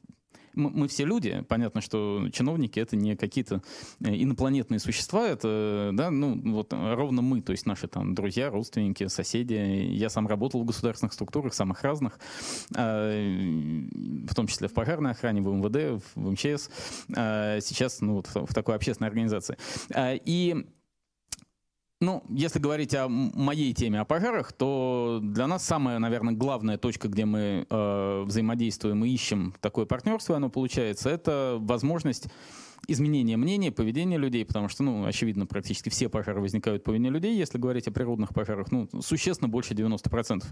мы 0.55 0.87
все 0.87 1.05
люди, 1.05 1.43
понятно, 1.47 1.81
что 1.81 2.27
чиновники 2.31 2.79
это 2.79 2.95
не 2.95 3.15
какие-то 3.15 3.61
э, 4.01 4.15
инопланетные 4.15 4.79
существа, 4.79 5.27
это, 5.27 5.91
да, 5.93 6.11
ну, 6.11 6.39
вот 6.53 6.73
ровно 6.73 7.21
мы, 7.21 7.41
то 7.41 7.51
есть 7.51 7.65
наши 7.65 7.87
там 7.87 8.13
друзья, 8.15 8.49
родственники, 8.49 9.07
соседи. 9.07 9.53
Я 9.53 10.09
сам 10.09 10.27
работал 10.27 10.61
в 10.61 10.65
государственных 10.65 11.13
структурах, 11.13 11.53
самых 11.53 11.83
разных, 11.83 12.19
а, 12.75 13.09
в 14.27 14.35
том 14.35 14.47
числе 14.47 14.67
в 14.67 14.73
пожарной 14.73 15.11
охране, 15.11 15.41
в 15.41 15.53
МВД, 15.53 16.03
в 16.15 16.31
МЧС, 16.31 16.69
а, 17.15 17.59
сейчас, 17.61 18.01
ну, 18.01 18.15
вот 18.15 18.29
в 18.33 18.53
такой 18.53 18.75
общественной 18.75 19.09
организации. 19.09 19.57
А, 19.93 20.13
и 20.13 20.65
ну, 22.01 22.23
если 22.29 22.59
говорить 22.59 22.93
о 22.93 23.07
моей 23.07 23.73
теме 23.73 24.01
о 24.01 24.05
пожарах, 24.05 24.51
то 24.51 25.19
для 25.23 25.47
нас 25.47 25.63
самая, 25.63 25.99
наверное, 25.99 26.33
главная 26.33 26.77
точка, 26.77 27.07
где 27.07 27.25
мы 27.25 27.65
э, 27.69 28.23
взаимодействуем 28.25 29.05
и 29.05 29.09
ищем 29.09 29.53
такое 29.61 29.85
партнерство, 29.85 30.35
оно 30.35 30.49
получается, 30.49 31.09
это 31.09 31.57
возможность 31.59 32.27
изменение 32.87 33.37
мнения, 33.37 33.71
поведения 33.71 34.17
людей, 34.17 34.45
потому 34.45 34.69
что, 34.69 34.83
ну, 34.83 35.05
очевидно, 35.05 35.45
практически 35.45 35.89
все 35.89 36.09
пожары 36.09 36.41
возникают 36.41 36.83
по 36.83 36.91
вине 36.91 37.09
людей, 37.09 37.35
если 37.35 37.57
говорить 37.57 37.87
о 37.87 37.91
природных 37.91 38.33
пожарах, 38.33 38.71
ну, 38.71 38.87
существенно 39.01 39.49
больше 39.49 39.73
90%. 39.73 40.43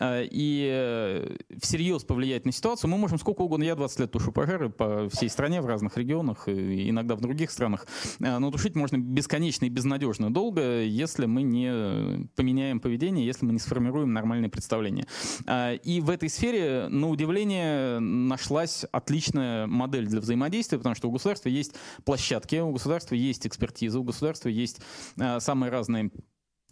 А, 0.00 0.22
и 0.22 0.68
э, 0.72 1.36
всерьез 1.60 2.04
повлиять 2.04 2.46
на 2.46 2.52
ситуацию 2.52 2.90
мы 2.90 2.98
можем 2.98 3.18
сколько 3.18 3.42
угодно. 3.42 3.64
Я 3.64 3.74
20 3.74 4.00
лет 4.00 4.10
тушу 4.10 4.32
пожары 4.32 4.70
по 4.70 5.08
всей 5.10 5.28
стране, 5.28 5.60
в 5.60 5.66
разных 5.66 5.96
регионах, 5.96 6.48
и 6.48 6.90
иногда 6.90 7.16
в 7.16 7.20
других 7.20 7.50
странах. 7.50 7.86
А, 8.20 8.38
но 8.38 8.50
тушить 8.50 8.74
можно 8.74 8.96
бесконечно 8.96 9.64
и 9.64 9.68
безнадежно 9.68 10.32
долго, 10.32 10.82
если 10.82 11.26
мы 11.26 11.42
не 11.42 12.28
поменяем 12.34 12.80
поведение, 12.80 13.26
если 13.26 13.46
мы 13.46 13.52
не 13.52 13.58
сформируем 13.58 14.12
нормальные 14.12 14.50
представления. 14.50 15.06
А, 15.46 15.74
и 15.74 16.00
в 16.00 16.10
этой 16.10 16.28
сфере, 16.28 16.88
на 16.88 17.08
удивление, 17.08 17.98
нашлась 17.98 18.84
отличная 18.92 19.66
модель 19.66 20.06
для 20.06 20.20
взаимодействия, 20.20 20.78
потому 20.78 20.94
что 20.94 21.08
у 21.08 21.12
государства 21.12 21.48
есть 21.48 21.73
площадки, 22.04 22.56
у 22.56 22.72
государства 22.72 23.14
есть 23.14 23.46
экспертиза, 23.46 23.98
у 23.98 24.04
государства 24.04 24.48
есть 24.48 24.80
э, 25.18 25.40
самые 25.40 25.70
разные 25.70 26.10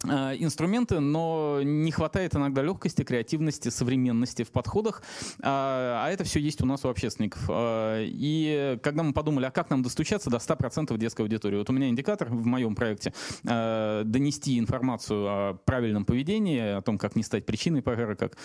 инструменты, 0.03 0.99
но 0.99 1.61
не 1.63 1.91
хватает 1.91 2.35
иногда 2.35 2.61
легкости, 2.61 3.03
креативности, 3.03 3.69
современности 3.69 4.43
в 4.43 4.51
подходах, 4.51 5.01
а, 5.41 6.03
а 6.05 6.11
это 6.11 6.23
все 6.23 6.39
есть 6.39 6.61
у 6.61 6.65
нас 6.65 6.85
у 6.85 6.89
общественников. 6.89 7.43
Э, 7.49 8.03
и 8.05 8.77
когда 8.81 9.03
мы 9.03 9.13
подумали, 9.13 9.45
а 9.45 9.51
как 9.51 9.69
нам 9.69 9.81
достучаться 9.83 10.29
до 10.29 10.37
100% 10.37 10.97
детской 10.97 11.21
аудитории? 11.21 11.57
Вот 11.57 11.69
у 11.69 11.73
меня 11.73 11.89
индикатор 11.89 12.29
в 12.29 12.45
моем 12.45 12.75
проекте 12.75 13.13
э, 13.45 14.03
донести 14.05 14.59
информацию 14.59 15.25
о 15.27 15.53
правильном 15.65 16.05
поведении, 16.05 16.59
о 16.59 16.81
том, 16.81 16.97
как 16.97 17.15
не 17.15 17.23
стать 17.23 17.45
причиной 17.45 17.81
пожара, 17.81 18.15
как 18.15 18.37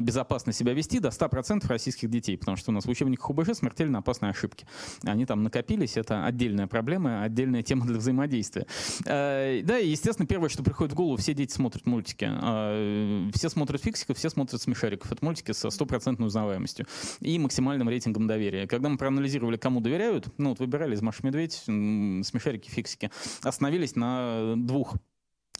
безопасно 0.00 0.52
себя 0.52 0.72
вести 0.72 0.98
до 0.98 1.08
100% 1.08 1.66
российских 1.68 2.10
детей, 2.10 2.36
потому 2.36 2.56
что 2.56 2.70
у 2.70 2.74
нас 2.74 2.84
в 2.84 2.88
учебниках 2.88 3.28
УБЖ 3.30 3.54
смертельно 3.54 3.98
опасные 3.98 4.30
ошибки. 4.30 4.66
Они 5.04 5.26
там 5.26 5.42
накопились, 5.42 5.96
это 5.96 6.24
отдельная 6.24 6.66
проблема, 6.66 7.22
отдельная 7.22 7.62
тема 7.62 7.86
для 7.86 7.98
взаимодействия. 7.98 8.66
Да, 9.04 9.78
и, 9.78 9.88
естественно, 9.88 10.26
первое, 10.26 10.48
что 10.48 10.62
приходит 10.62 10.92
в 10.92 10.96
голову, 10.96 11.03
голову, 11.04 11.16
все 11.16 11.34
дети 11.34 11.52
смотрят 11.52 11.86
мультики. 11.86 12.26
А, 12.28 13.30
все 13.34 13.48
смотрят 13.48 13.82
фиксиков, 13.82 14.16
все 14.16 14.30
смотрят 14.30 14.60
смешариков. 14.60 15.12
Это 15.12 15.24
мультики 15.24 15.52
со 15.52 15.70
стопроцентной 15.70 16.26
узнаваемостью 16.26 16.86
и 17.20 17.38
максимальным 17.38 17.88
рейтингом 17.88 18.26
доверия. 18.26 18.66
Когда 18.66 18.88
мы 18.88 18.96
проанализировали, 18.96 19.56
кому 19.56 19.80
доверяют, 19.80 20.26
ну 20.38 20.50
вот 20.50 20.58
выбирали 20.58 20.94
из 20.94 21.02
Маши 21.02 21.20
Медведь, 21.22 21.54
смешарики, 21.54 22.70
фиксики, 22.70 23.10
остановились 23.42 23.94
на 23.96 24.54
двух 24.56 24.96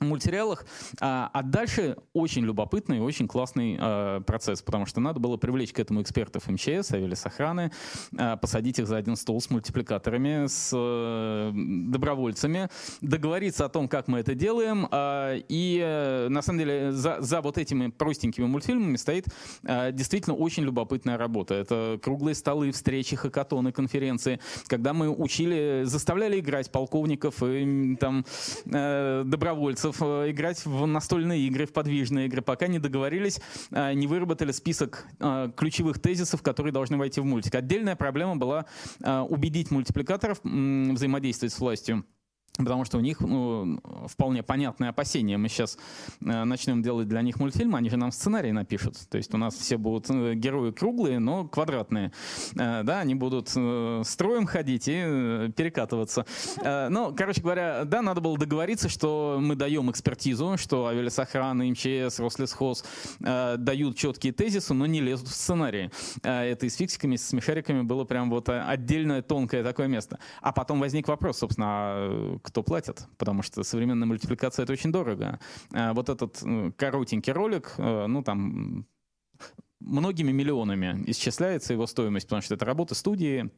мультсериалах. 0.00 0.66
А, 1.00 1.30
а 1.32 1.42
дальше 1.42 1.96
очень 2.12 2.44
любопытный, 2.44 3.00
очень 3.00 3.28
классный 3.28 3.76
а, 3.78 4.20
процесс, 4.20 4.62
потому 4.62 4.86
что 4.86 5.00
надо 5.00 5.20
было 5.20 5.36
привлечь 5.36 5.72
к 5.72 5.78
этому 5.78 6.02
экспертов 6.02 6.48
МЧС, 6.48 6.92
Авелис 6.92 7.24
охраны, 7.26 7.70
а, 8.16 8.36
посадить 8.36 8.78
их 8.78 8.86
за 8.86 8.96
один 8.96 9.16
стол 9.16 9.40
с 9.40 9.50
мультипликаторами, 9.50 10.46
с 10.46 10.70
а, 10.74 11.52
добровольцами, 11.54 12.68
договориться 13.00 13.64
о 13.64 13.68
том, 13.68 13.88
как 13.88 14.08
мы 14.08 14.18
это 14.20 14.34
делаем. 14.34 14.88
А, 14.90 15.34
и 15.36 15.80
а, 15.82 16.28
на 16.28 16.42
самом 16.42 16.60
деле 16.60 16.92
за, 16.92 17.20
за 17.20 17.40
вот 17.40 17.58
этими 17.58 17.88
простенькими 17.88 18.46
мультфильмами 18.46 18.96
стоит 18.96 19.26
действительно 19.62 20.36
очень 20.36 20.64
любопытная 20.64 21.16
работа. 21.16 21.54
Это 21.54 21.98
круглые 22.02 22.34
столы, 22.34 22.70
встречи, 22.72 23.16
хакатоны, 23.16 23.72
конференции, 23.72 24.40
когда 24.66 24.92
мы 24.92 25.08
учили, 25.08 25.82
заставляли 25.84 26.40
играть 26.40 26.70
полковников 26.70 27.42
и 27.42 27.96
там 28.00 28.24
а, 28.72 29.24
добровольцев, 29.24 29.83
месяцев 29.84 30.02
э, 30.02 30.30
играть 30.30 30.64
в 30.64 30.86
настольные 30.86 31.40
игры, 31.46 31.66
в 31.66 31.72
подвижные 31.72 32.26
игры, 32.26 32.42
пока 32.42 32.66
не 32.66 32.78
договорились, 32.78 33.40
э, 33.70 33.92
не 33.94 34.06
выработали 34.06 34.52
список 34.52 35.06
э, 35.20 35.50
ключевых 35.56 36.00
тезисов, 36.00 36.42
которые 36.42 36.72
должны 36.72 36.96
войти 36.96 37.20
в 37.20 37.24
мультик. 37.24 37.54
Отдельная 37.54 37.96
проблема 37.96 38.36
была 38.36 38.66
убедить 39.00 39.70
мультипликаторов 39.70 40.40
взаимодействовать 40.42 41.52
с 41.52 41.58
властью. 41.58 42.04
Потому 42.56 42.84
что 42.84 42.99
у 42.99 43.00
них 43.00 43.20
ну, 43.20 43.80
вполне 44.06 44.44
понятные 44.44 44.90
опасения. 44.90 45.37
Мы 45.37 45.49
сейчас 45.49 45.76
э, 46.20 46.44
начнем 46.44 46.82
делать 46.82 47.08
для 47.08 47.20
них 47.20 47.40
мультфильм, 47.40 47.75
они 47.75 47.90
же 47.90 47.96
нам 47.96 48.12
сценарий 48.12 48.52
напишут. 48.52 48.96
То 49.11 49.16
есть 49.16 49.34
у 49.34 49.38
нас 49.38 49.54
все 49.56 49.76
будут 49.76 50.08
э, 50.08 50.34
герои 50.34 50.70
круглые, 50.70 51.18
но 51.18 51.49
квадратные. 51.49 52.12
Э, 52.56 52.84
да, 52.84 53.00
они 53.00 53.16
будут 53.16 53.50
э, 53.56 54.02
строем 54.04 54.46
ходить 54.46 54.87
и 54.87 54.94
э, 54.94 55.50
перекатываться. 55.56 56.26
Э, 56.62 56.88
ну, 56.90 57.12
короче 57.12 57.42
говоря, 57.42 57.84
да, 57.84 58.02
надо 58.02 58.20
было 58.20 58.38
договориться, 58.38 58.88
что 58.88 59.38
мы 59.40 59.56
даем 59.56 59.90
экспертизу, 59.90 60.56
что 60.56 60.87
авиасохрана, 60.87 61.64
МЧС, 61.64 62.20
Рослесхоз 62.20 62.84
э, 63.18 63.56
дают 63.58 63.96
четкие 63.96 64.32
тезисы, 64.32 64.75
но 64.75 64.87
не 64.87 65.00
лезут 65.00 65.26
в 65.26 65.34
сценарии. 65.34 65.90
Э, 66.23 66.42
это 66.42 66.66
и 66.66 66.68
с 66.68 66.76
фиксиками, 66.76 67.16
с 67.16 67.26
смешариками 67.26 67.82
было 67.82 68.04
прям 68.04 68.30
вот 68.30 68.49
отдельное 68.49 69.23
тонкое 69.23 69.64
такое 69.64 69.88
место. 69.88 70.20
А 70.40 70.52
потом 70.52 70.78
возник 70.78 71.08
вопрос, 71.08 71.38
собственно, 71.38 71.66
а 71.66 72.38
кто 72.44 72.62
платит, 72.62 73.08
потому 73.16 73.42
что 73.42 73.62
современная 73.64 74.06
мультипликация— 74.06 74.62
это 74.64 74.74
очень 74.74 74.92
дорого. 74.92 75.40
А 75.72 75.94
вот 75.94 76.10
этот 76.10 76.42
коротенький 76.76 77.32
ролик, 77.32 77.74
э, 77.78 78.06
ну 78.06 78.22
там 78.22 78.86
многими 79.80 80.30
миллионами 80.30 81.02
исчисляется 81.06 81.72
его 81.72 81.86
стоимость, 81.86 82.26
потому 82.26 82.42
что 82.42 82.54
это 82.54 82.66
работа 82.66 82.94
студии, 82.94 83.50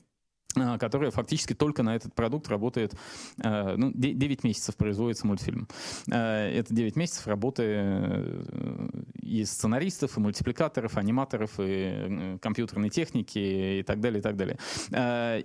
которая 0.79 1.11
фактически 1.11 1.55
только 1.55 1.83
на 1.83 1.97
этот 1.97 2.15
продукт 2.15 2.49
работает, 2.49 2.95
а, 3.43 3.77
ну, 3.77 3.93
9 3.95 4.45
месяцев 4.45 4.77
производится 4.77 5.27
мультфильм. 5.27 5.69
А, 6.11 6.49
это 6.49 6.75
9 6.75 6.97
месяцев 6.97 7.27
работы 7.27 7.63
э, 7.67 8.89
и 9.23 9.45
сценаристов, 9.45 10.17
и 10.17 10.21
мультипликаторов, 10.21 10.97
и 10.97 11.01
аниматоров, 11.01 11.53
и 11.59 12.39
компьютерной 12.41 12.91
техники, 12.91 13.79
и 13.81 13.83
так 13.83 14.01
далее, 14.01 14.21
и 14.21 14.23
так 14.23 14.37
далее. 14.37 14.59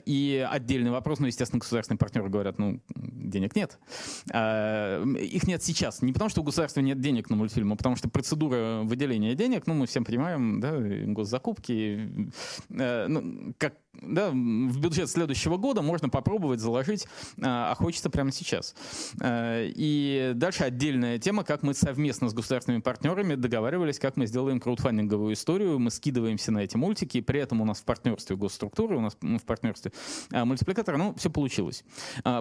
И 0.06 0.48
отдельный 0.50 0.92
вопрос, 0.92 1.20
ну, 1.20 1.28
естественно, 1.28 1.60
государственные 1.60 1.98
партнеры 1.98 2.30
говорят, 2.30 2.58
ну, 2.58 2.82
денег 2.96 3.56
нет. 3.56 3.80
Их 4.28 5.48
нет 5.48 5.64
сейчас. 5.64 6.02
Не 6.02 6.14
потому, 6.14 6.30
что 6.30 6.42
у 6.42 6.44
государства 6.44 6.82
нет 6.82 7.00
денег 7.00 7.30
на 7.30 7.36
мультфильм, 7.36 7.74
а 7.74 7.76
потому 7.76 7.96
что 7.96 8.10
процедура 8.10 8.82
выделения 8.84 9.36
денег, 9.36 9.68
ну, 9.68 9.74
мы 9.74 9.88
всем 9.88 10.06
понимаем, 10.06 10.60
да, 10.60 10.72
госзакупки, 10.80 12.32
э, 12.70 13.08
ну, 13.08 13.54
как 13.58 13.76
да, 13.94 14.30
в 14.30 14.80
бюджет 14.80 15.10
следующего 15.10 15.58
года 15.58 15.82
можно 15.82 16.10
попробовать 16.10 16.60
заложить, 16.60 17.08
а, 17.42 17.72
а 17.72 17.76
хочется 17.76 18.10
прямо 18.10 18.32
сейчас. 18.32 18.74
А, 19.22 19.66
и 19.66 20.32
дальше 20.36 20.64
отдельная 20.64 21.20
тема, 21.20 21.44
как 21.44 21.64
мы 21.64 21.74
совместно 21.74 22.30
с 22.30 22.34
государственными 22.34 22.82
партнерами 22.82 23.36
договаривались, 23.36 24.00
как 24.00 24.18
мы 24.18 24.28
сделаем 24.28 24.60
краудфандинговую 24.60 25.34
историю, 25.34 25.80
мы 25.80 25.92
скидываемся 25.92 26.52
на 26.52 26.60
эти 26.60 26.78
мультики, 26.78 27.18
и 27.18 27.22
при 27.22 27.40
этом 27.40 27.62
у 27.62 27.66
нас 27.66 27.80
в 27.80 27.84
партнерстве 27.84 28.36
госструктуры, 28.36 28.98
у 28.98 29.02
нас 29.02 29.18
в 29.20 29.44
партнерстве 29.44 29.92
а, 30.32 30.46
мультипликатора, 30.46 30.98
ну, 30.98 31.14
все 31.16 31.30
получилось. 31.30 31.84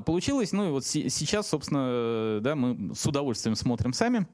Получилось, 0.06 0.52
ну 0.52 0.68
и 0.68 0.70
вот 0.70 0.84
сейчас, 0.84 1.48
собственно, 1.48 2.40
да, 2.40 2.54
мы 2.54 2.94
с 2.94 3.06
удовольствием 3.06 3.56
смотрим 3.56 3.92
сами, 3.92 4.26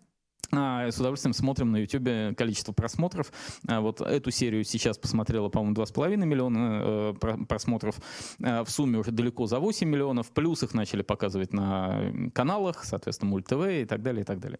с 0.50 0.99
удовольствием 0.99 1.35
смотрим 1.35 1.73
на 1.73 1.78
YouTube 1.78 2.37
количество 2.37 2.73
просмотров. 2.73 3.33
А, 3.66 3.81
вот 3.81 4.00
эту 4.00 4.31
серию 4.31 4.64
сейчас 4.64 4.99
посмотрела, 4.99 5.49
по-моему, 5.49 5.75
2,5 5.75 6.16
миллиона 6.25 7.14
э, 7.21 7.45
просмотров. 7.49 7.97
А, 8.43 8.64
в 8.64 8.71
сумме 8.71 8.99
уже 8.99 9.11
далеко 9.11 9.47
за 9.47 9.59
8 9.59 9.88
миллионов. 9.88 10.31
Плюс 10.31 10.62
их 10.62 10.75
начали 10.75 11.02
показывать 11.02 11.52
на 11.52 12.31
каналах, 12.33 12.85
соответственно, 12.85 13.31
Мульт 13.31 13.47
ТВ 13.47 13.66
и 13.66 13.85
так 13.85 14.02
далее, 14.02 14.23
и 14.23 14.25
так 14.25 14.38
далее. 14.40 14.59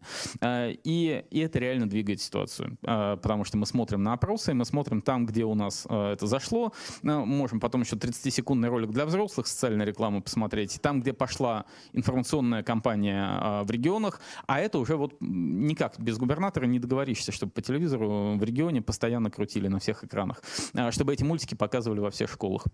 И, 0.85 1.25
и 1.31 1.39
это 1.39 1.59
реально 1.59 1.89
двигает 1.89 2.21
ситуацию. 2.21 2.77
Потому 2.81 3.45
что 3.45 3.57
мы 3.57 3.67
смотрим 3.67 4.03
на 4.03 4.13
опросы, 4.13 4.55
мы 4.55 4.65
смотрим 4.65 5.01
там, 5.01 5.27
где 5.27 5.45
у 5.45 5.55
нас 5.55 5.87
это 5.87 6.27
зашло. 6.27 6.73
Можем 7.03 7.61
потом 7.61 7.83
еще 7.83 7.97
30-секундный 7.97 8.69
ролик 8.69 8.91
для 8.91 9.07
взрослых, 9.07 9.47
социальной 9.47 9.85
рекламы 9.85 10.23
посмотреть. 10.23 10.79
Там, 10.83 11.01
где 11.01 11.13
пошла 11.13 11.65
информационная 11.93 12.63
кампания 12.63 13.63
в 13.65 13.71
регионах, 13.71 14.21
а 14.47 14.61
это 14.61 14.79
уже 14.79 14.97
вот 14.97 15.15
никак 15.67 15.99
без 16.01 16.19
губернатора 16.19 16.67
не 16.67 16.79
договоришься, 16.79 17.33
чтобы 17.33 17.53
по 17.53 17.63
телевизору 17.63 18.37
в 18.37 18.43
регионе 18.43 18.83
постоянно 18.83 19.31
крутили 19.31 19.69
на 19.69 19.79
всех 19.79 20.05
экранах, 20.05 20.43
а, 20.75 20.91
чтобы 20.93 21.13
эти 21.13 21.23
мультики 21.23 21.55
показывали 21.55 22.01
во 22.01 22.11
всех 22.11 22.31
школах. 22.31 22.65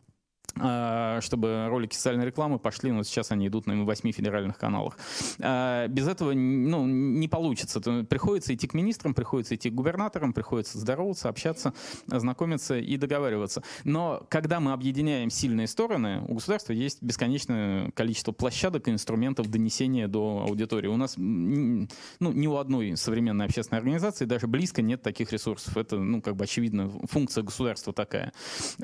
А, 0.59 1.21
чтобы 1.21 1.67
ролики 1.69 1.95
социальной 1.95 2.27
рекламы 2.27 2.59
пошли, 2.59 2.93
но 2.93 3.03
сейчас 3.03 3.31
они 3.31 3.49
идут 3.49 3.67
на 3.67 3.85
восьми 3.85 4.13
федеральных 4.13 4.59
каналах. 4.59 4.99
А, 5.41 5.89
без 5.89 6.07
этого 6.09 6.33
ну, 6.33 6.87
не 6.87 7.29
получится. 7.29 7.81
Приходится 8.05 8.55
идти 8.55 8.67
к 8.67 8.75
министрам, 8.75 9.15
приходится 9.15 9.55
идти 9.55 9.71
к 9.71 9.75
губернаторам, 9.75 10.33
приходится 10.33 10.79
здороваться, 10.79 11.29
общаться, 11.29 11.73
знакомиться 12.07 12.79
и 12.79 12.97
договариваться. 12.97 13.63
Но 13.85 14.27
когда 14.29 14.61
мы 14.61 14.73
объединяем 14.73 15.31
сильные 15.31 15.67
стороны, 15.67 16.23
у 16.29 16.35
государства 16.35 16.73
есть 16.73 17.03
бесконечное 17.03 17.91
количество 17.93 18.33
площадок 18.33 18.89
и 18.89 18.91
инструментов 18.91 19.49
донесения 19.49 20.09
до 20.09 20.45
аудитории. 20.47 20.89
У 20.89 20.97
нас 20.97 21.15
ну, 21.17 21.89
ни 22.21 22.47
у 22.47 22.57
одной 22.57 22.97
современной 22.97 23.47
общественной 23.47 23.79
организации 23.79 24.27
даже 24.27 24.47
близко 24.47 24.83
нет 24.83 25.03
таких 25.03 25.33
ресурсов. 25.33 25.77
Это, 25.77 25.97
ну, 25.97 26.21
как 26.21 26.37
бы 26.37 26.45
очевидно, 26.45 26.91
функция 27.11 27.43
государства 27.43 27.93
такая. 27.93 28.33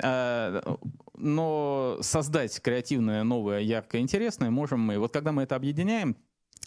А, 0.01 0.77
создать 2.01 2.59
креативное, 2.61 3.23
новое, 3.23 3.59
яркое, 3.59 4.01
интересное 4.01 4.49
можем 4.49 4.79
мы. 4.79 4.97
Вот 4.97 5.13
когда 5.13 5.31
мы 5.31 5.43
это 5.43 5.55
объединяем, 5.55 6.15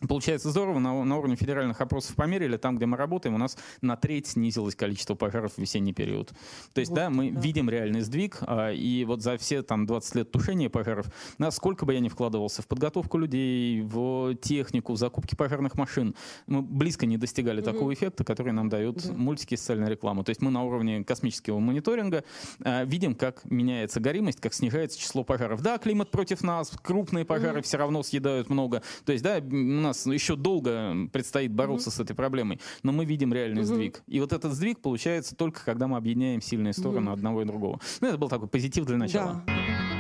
Получается 0.09 0.51
здорово, 0.51 0.79
на, 0.79 1.05
на 1.05 1.17
уровне 1.17 1.37
федеральных 1.37 1.81
опросов 1.81 2.17
померили, 2.17 2.57
там, 2.57 2.77
где 2.77 2.87
мы 2.87 2.97
работаем, 2.97 3.35
у 3.35 3.39
нас 3.39 3.57
на 3.81 3.97
треть 3.97 4.29
снизилось 4.29 4.75
количество 4.75 5.15
пожаров 5.15 5.55
в 5.55 5.59
весенний 5.59 5.93
период. 5.93 6.33
То 6.73 6.81
есть, 6.81 6.91
вот, 6.91 6.97
да, 6.97 7.11
мы 7.11 7.31
да. 7.31 7.41
видим 7.41 7.71
реальный 7.71 8.01
сдвиг, 8.01 8.39
а, 8.43 8.71
и 8.71 9.05
вот 9.05 9.23
за 9.23 9.37
все 9.39 9.63
там 9.63 9.87
20 9.87 10.15
лет 10.17 10.31
тушения 10.31 10.69
пожаров, 10.69 11.07
насколько 11.39 11.87
бы 11.87 11.95
я 11.95 12.01
ни 12.01 12.09
вкладывался 12.09 12.63
в 12.63 12.67
подготовку 12.67 13.19
людей, 13.19 13.83
в 13.83 14.35
технику, 14.37 14.95
в 14.95 14.97
закупки 14.97 15.35
пожарных 15.35 15.75
машин, 15.77 16.15
мы 16.47 16.63
близко 16.63 17.07
не 17.07 17.17
достигали 17.17 17.61
угу. 17.61 17.71
такого 17.71 17.95
эффекта, 17.95 18.25
который 18.25 18.53
нам 18.53 18.69
дают 18.69 19.07
да. 19.07 19.13
мультики 19.13 19.55
и 19.55 19.57
социальная 19.57 19.89
реклама. 19.89 20.25
То 20.25 20.31
есть 20.31 20.43
мы 20.43 20.51
на 20.51 20.63
уровне 20.65 21.05
космического 21.05 21.59
мониторинга 21.59 22.25
а, 22.65 22.85
видим, 22.85 23.15
как 23.15 23.45
меняется 23.45 24.01
горимость, 24.01 24.41
как 24.41 24.55
снижается 24.55 24.99
число 24.99 25.25
пожаров. 25.25 25.63
Да, 25.63 25.79
климат 25.79 26.11
против 26.11 26.43
нас, 26.43 26.73
крупные 26.83 27.25
пожары 27.25 27.59
угу. 27.59 27.65
все 27.65 27.77
равно 27.77 28.03
съедают 28.03 28.49
много. 28.51 28.83
То 29.05 29.13
есть, 29.13 29.23
да, 29.25 29.39
у 29.39 29.55
нас 29.55 29.92
еще 30.07 30.37
долго 30.37 31.09
предстоит 31.13 31.53
бороться 31.53 31.91
mm-hmm. 31.91 31.95
с 31.95 32.01
этой 32.01 32.17
проблемой, 32.17 32.61
но 32.83 32.93
мы 32.93 33.05
видим 33.05 33.33
реальный 33.33 33.63
mm-hmm. 33.63 33.65
сдвиг. 33.65 34.03
И 34.07 34.21
вот 34.21 34.33
этот 34.33 34.53
сдвиг 34.53 34.81
получается 34.81 35.37
только, 35.37 35.65
когда 35.65 35.87
мы 35.87 35.97
объединяем 35.97 36.41
сильные 36.41 36.73
стороны 36.73 37.11
mm-hmm. 37.11 37.13
одного 37.13 37.43
и 37.43 37.45
другого. 37.45 37.81
Ну, 38.01 38.09
это 38.09 38.19
был 38.19 38.29
такой 38.29 38.49
позитив 38.49 38.85
для 38.85 38.97
начала. 38.97 39.43
Да. 39.47 39.92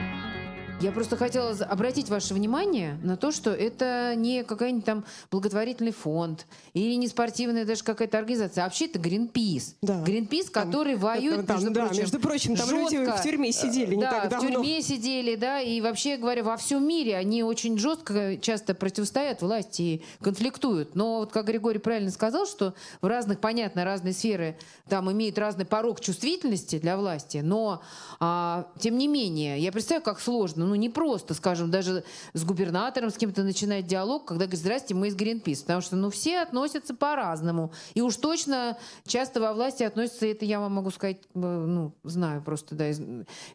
Я 0.82 0.90
просто 0.90 1.16
хотела 1.16 1.52
обратить 1.66 2.08
ваше 2.08 2.34
внимание 2.34 2.98
на 3.04 3.16
то, 3.16 3.30
что 3.30 3.52
это 3.52 4.14
не 4.16 4.42
какой-нибудь 4.42 4.84
там 4.84 5.04
благотворительный 5.30 5.92
фонд 5.92 6.44
или 6.74 6.94
не 6.94 7.06
спортивная 7.06 7.64
даже 7.64 7.84
какая-то 7.84 8.18
организация, 8.18 8.64
а 8.64 8.66
вообще 8.66 8.86
это 8.86 8.98
Greenpeace. 8.98 9.76
Да. 9.80 10.02
Greenpeace, 10.02 10.50
который 10.50 10.94
там, 10.94 11.02
воюет, 11.02 11.46
там, 11.46 11.58
между, 11.58 11.70
да, 11.70 11.86
прочим, 11.86 12.00
между 12.00 12.18
прочим, 12.18 12.56
там 12.56 12.68
жестко. 12.68 12.96
люди 12.96 13.10
в 13.12 13.22
тюрьме 13.22 13.52
сидели 13.52 13.94
не 13.94 14.02
да, 14.02 14.10
так 14.10 14.30
давно. 14.30 14.48
в 14.48 14.52
тюрьме 14.54 14.82
сидели, 14.82 15.36
да, 15.36 15.60
и 15.60 15.80
вообще 15.80 16.16
говоря, 16.16 16.42
во 16.42 16.56
всем 16.56 16.84
мире 16.84 17.16
они 17.16 17.44
очень 17.44 17.78
жестко 17.78 18.36
часто 18.38 18.74
противостоят 18.74 19.40
власти 19.40 19.82
и 19.82 20.02
конфликтуют. 20.20 20.96
Но 20.96 21.18
вот 21.18 21.30
как 21.30 21.46
Григорий 21.46 21.78
правильно 21.78 22.10
сказал, 22.10 22.44
что 22.44 22.74
в 23.00 23.06
разных, 23.06 23.38
понятно, 23.38 23.84
разные 23.84 24.14
сферы 24.14 24.58
там 24.88 25.12
имеют 25.12 25.38
разный 25.38 25.64
порог 25.64 26.00
чувствительности 26.00 26.80
для 26.80 26.96
власти, 26.96 27.38
но 27.38 27.82
а, 28.18 28.66
тем 28.80 28.98
не 28.98 29.06
менее, 29.06 29.60
я 29.60 29.70
представляю, 29.70 30.02
как 30.02 30.18
сложно 30.18 30.71
ну, 30.72 30.76
не 30.76 30.88
просто, 30.88 31.34
скажем, 31.34 31.70
даже 31.70 32.02
с 32.32 32.44
губернатором 32.44 33.10
с 33.10 33.18
кем-то 33.18 33.42
начинать 33.42 33.86
диалог, 33.86 34.24
когда 34.24 34.46
говорит, 34.46 34.58
здрасте, 34.58 34.94
мы 34.94 35.08
из 35.08 35.14
Гринпис, 35.14 35.60
потому 35.60 35.82
что, 35.82 35.96
ну, 35.96 36.08
все 36.08 36.40
относятся 36.40 36.94
по-разному. 36.94 37.72
И 37.92 38.00
уж 38.00 38.16
точно 38.16 38.78
часто 39.06 39.42
во 39.42 39.52
власти 39.52 39.82
относятся, 39.82 40.24
это 40.24 40.46
я 40.46 40.60
вам 40.60 40.72
могу 40.72 40.90
сказать, 40.90 41.18
э, 41.34 41.38
ну, 41.38 41.92
знаю 42.04 42.42
просто, 42.42 42.74
да, 42.74 42.86
э, 42.86 42.94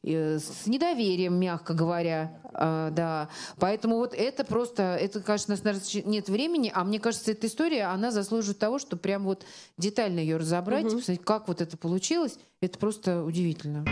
с 0.03 0.67
недоверием, 0.67 1.39
мягко 1.39 1.73
говоря, 1.73 2.39
а, 2.53 2.91
да. 2.91 3.29
Поэтому 3.57 3.95
вот 3.95 4.13
это 4.13 4.43
просто, 4.43 4.83
это, 4.83 5.19
конечно, 5.19 5.55
у 5.55 5.67
нас 5.67 5.93
нет 6.05 6.29
времени, 6.29 6.71
а 6.71 6.83
мне 6.83 6.99
кажется, 6.99 7.31
эта 7.31 7.47
история, 7.47 7.85
она 7.85 8.11
заслуживает 8.11 8.59
того, 8.59 8.77
что 8.77 8.95
прям 8.95 9.23
вот 9.23 9.43
детально 9.77 10.19
ее 10.19 10.37
разобрать, 10.37 10.85
угу. 10.85 10.97
посмотреть, 10.97 11.25
как 11.25 11.47
вот 11.47 11.61
это 11.61 11.77
получилось, 11.77 12.37
это 12.61 12.77
просто 12.77 13.23
удивительно. 13.23 13.85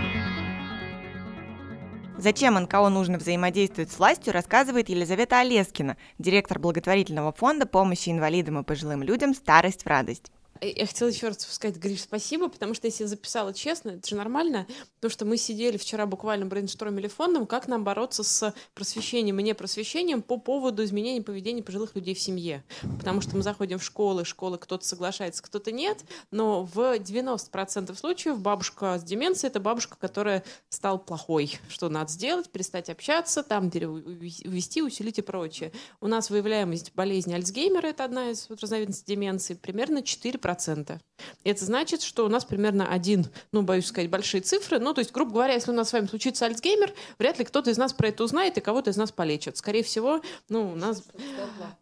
Зачем 2.17 2.55
НКО 2.55 2.89
нужно 2.89 3.17
взаимодействовать 3.17 3.91
с 3.91 3.99
властью, 3.99 4.33
рассказывает 4.33 4.87
Елизавета 4.87 5.41
Олескина, 5.41 5.97
директор 6.17 6.59
благотворительного 6.59 7.33
фонда 7.33 7.65
помощи 7.65 8.09
инвалидам 8.09 8.59
и 8.59 8.63
пожилым 8.63 9.03
людям 9.03 9.33
«Старость 9.33 9.83
в 9.83 9.87
радость». 9.87 10.31
Я 10.61 10.87
хотела 10.87 11.09
еще 11.09 11.27
раз 11.27 11.41
сказать, 11.41 11.75
Гриш, 11.75 12.03
спасибо, 12.03 12.47
потому 12.47 12.73
что 12.73 12.87
если 12.87 13.03
я 13.03 13.09
записала 13.09 13.53
честно, 13.53 13.91
это 13.91 14.07
же 14.07 14.15
нормально, 14.15 14.65
потому 14.95 15.11
что 15.11 15.25
мы 15.25 15.35
сидели 15.35 15.75
вчера 15.75 16.05
буквально 16.05 16.45
брейнштормили 16.45 17.07
фондом, 17.07 17.45
как 17.45 17.67
нам 17.67 17.83
бороться 17.83 18.23
с 18.23 18.53
просвещением 18.73 19.37
и 19.39 19.43
непросвещением 19.43 20.21
по 20.21 20.37
поводу 20.37 20.83
изменения 20.85 21.21
поведения 21.21 21.61
пожилых 21.61 21.93
людей 21.95 22.15
в 22.15 22.19
семье. 22.19 22.63
Потому 22.99 23.19
что 23.19 23.35
мы 23.35 23.43
заходим 23.43 23.79
в 23.79 23.83
школы, 23.83 24.23
школы 24.23 24.57
кто-то 24.57 24.85
соглашается, 24.85 25.43
кто-то 25.43 25.73
нет, 25.73 26.05
но 26.31 26.63
в 26.63 26.77
90% 26.77 27.93
случаев 27.97 28.39
бабушка 28.39 28.97
с 28.97 29.03
деменцией— 29.03 29.49
это 29.51 29.59
бабушка, 29.59 29.97
которая 29.99 30.45
стала 30.69 30.97
плохой. 30.97 31.59
Что 31.67 31.89
надо 31.89 32.09
сделать? 32.11 32.49
Перестать 32.49 32.89
общаться, 32.89 33.43
там 33.43 33.65
увести, 33.65 34.81
усилить 34.81 35.19
и 35.19 35.21
прочее. 35.21 35.73
У 35.99 36.07
нас 36.07 36.29
выявляемость 36.29 36.93
болезни 36.95 37.33
Альцгеймера— 37.33 37.87
это 37.89 38.05
одна 38.05 38.29
из 38.29 38.49
разновидностей 38.49 39.05
деменции, 39.05 39.55
примерно 39.55 40.01
4 40.01 40.39
процента. 40.45 41.01
Это 41.43 41.65
значит, 41.65 42.03
что 42.03 42.23
у 42.23 42.29
нас 42.29 42.45
примерно 42.45 42.87
один, 42.87 43.25
ну, 43.51 43.63
боюсь 43.63 43.87
сказать, 43.87 44.11
большие 44.11 44.41
цифры. 44.41 44.77
Ну, 44.77 44.93
то 44.93 44.99
есть, 44.99 45.11
грубо 45.11 45.31
говоря, 45.31 45.55
если 45.55 45.71
у 45.71 45.73
нас 45.73 45.89
с 45.89 45.93
вами 45.93 46.05
случится 46.05 46.45
Альцгеймер, 46.45 46.93
вряд 47.17 47.39
ли 47.39 47.45
кто-то 47.45 47.71
из 47.71 47.79
нас 47.79 47.93
про 47.93 48.09
это 48.09 48.23
узнает 48.23 48.55
и 48.55 48.61
кого-то 48.61 48.91
из 48.91 48.97
нас 48.97 49.11
полечит. 49.11 49.57
Скорее 49.57 49.81
всего, 49.81 50.21
ну, 50.47 50.73
у 50.73 50.75
нас... 50.75 51.03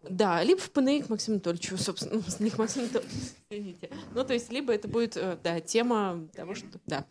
Да, 0.10 0.42
либо 0.44 0.62
в 0.62 0.72
ПНИ 0.72 1.02
к 1.02 1.10
Максиму 1.10 1.36
Анатольевичу, 1.36 1.78
собственно, 1.78 2.24
ну, 2.40 2.50
к 2.50 2.58
Максиму 2.58 2.88
извините. 3.50 3.90
Ну, 4.14 4.24
то 4.24 4.34
есть, 4.34 4.52
либо 4.52 4.74
это 4.74 4.88
будет, 4.88 5.18
э, 5.18 5.38
да, 5.44 5.60
тема 5.60 6.28
того, 6.36 6.56
что... 6.56 6.68
Да. 6.86 7.06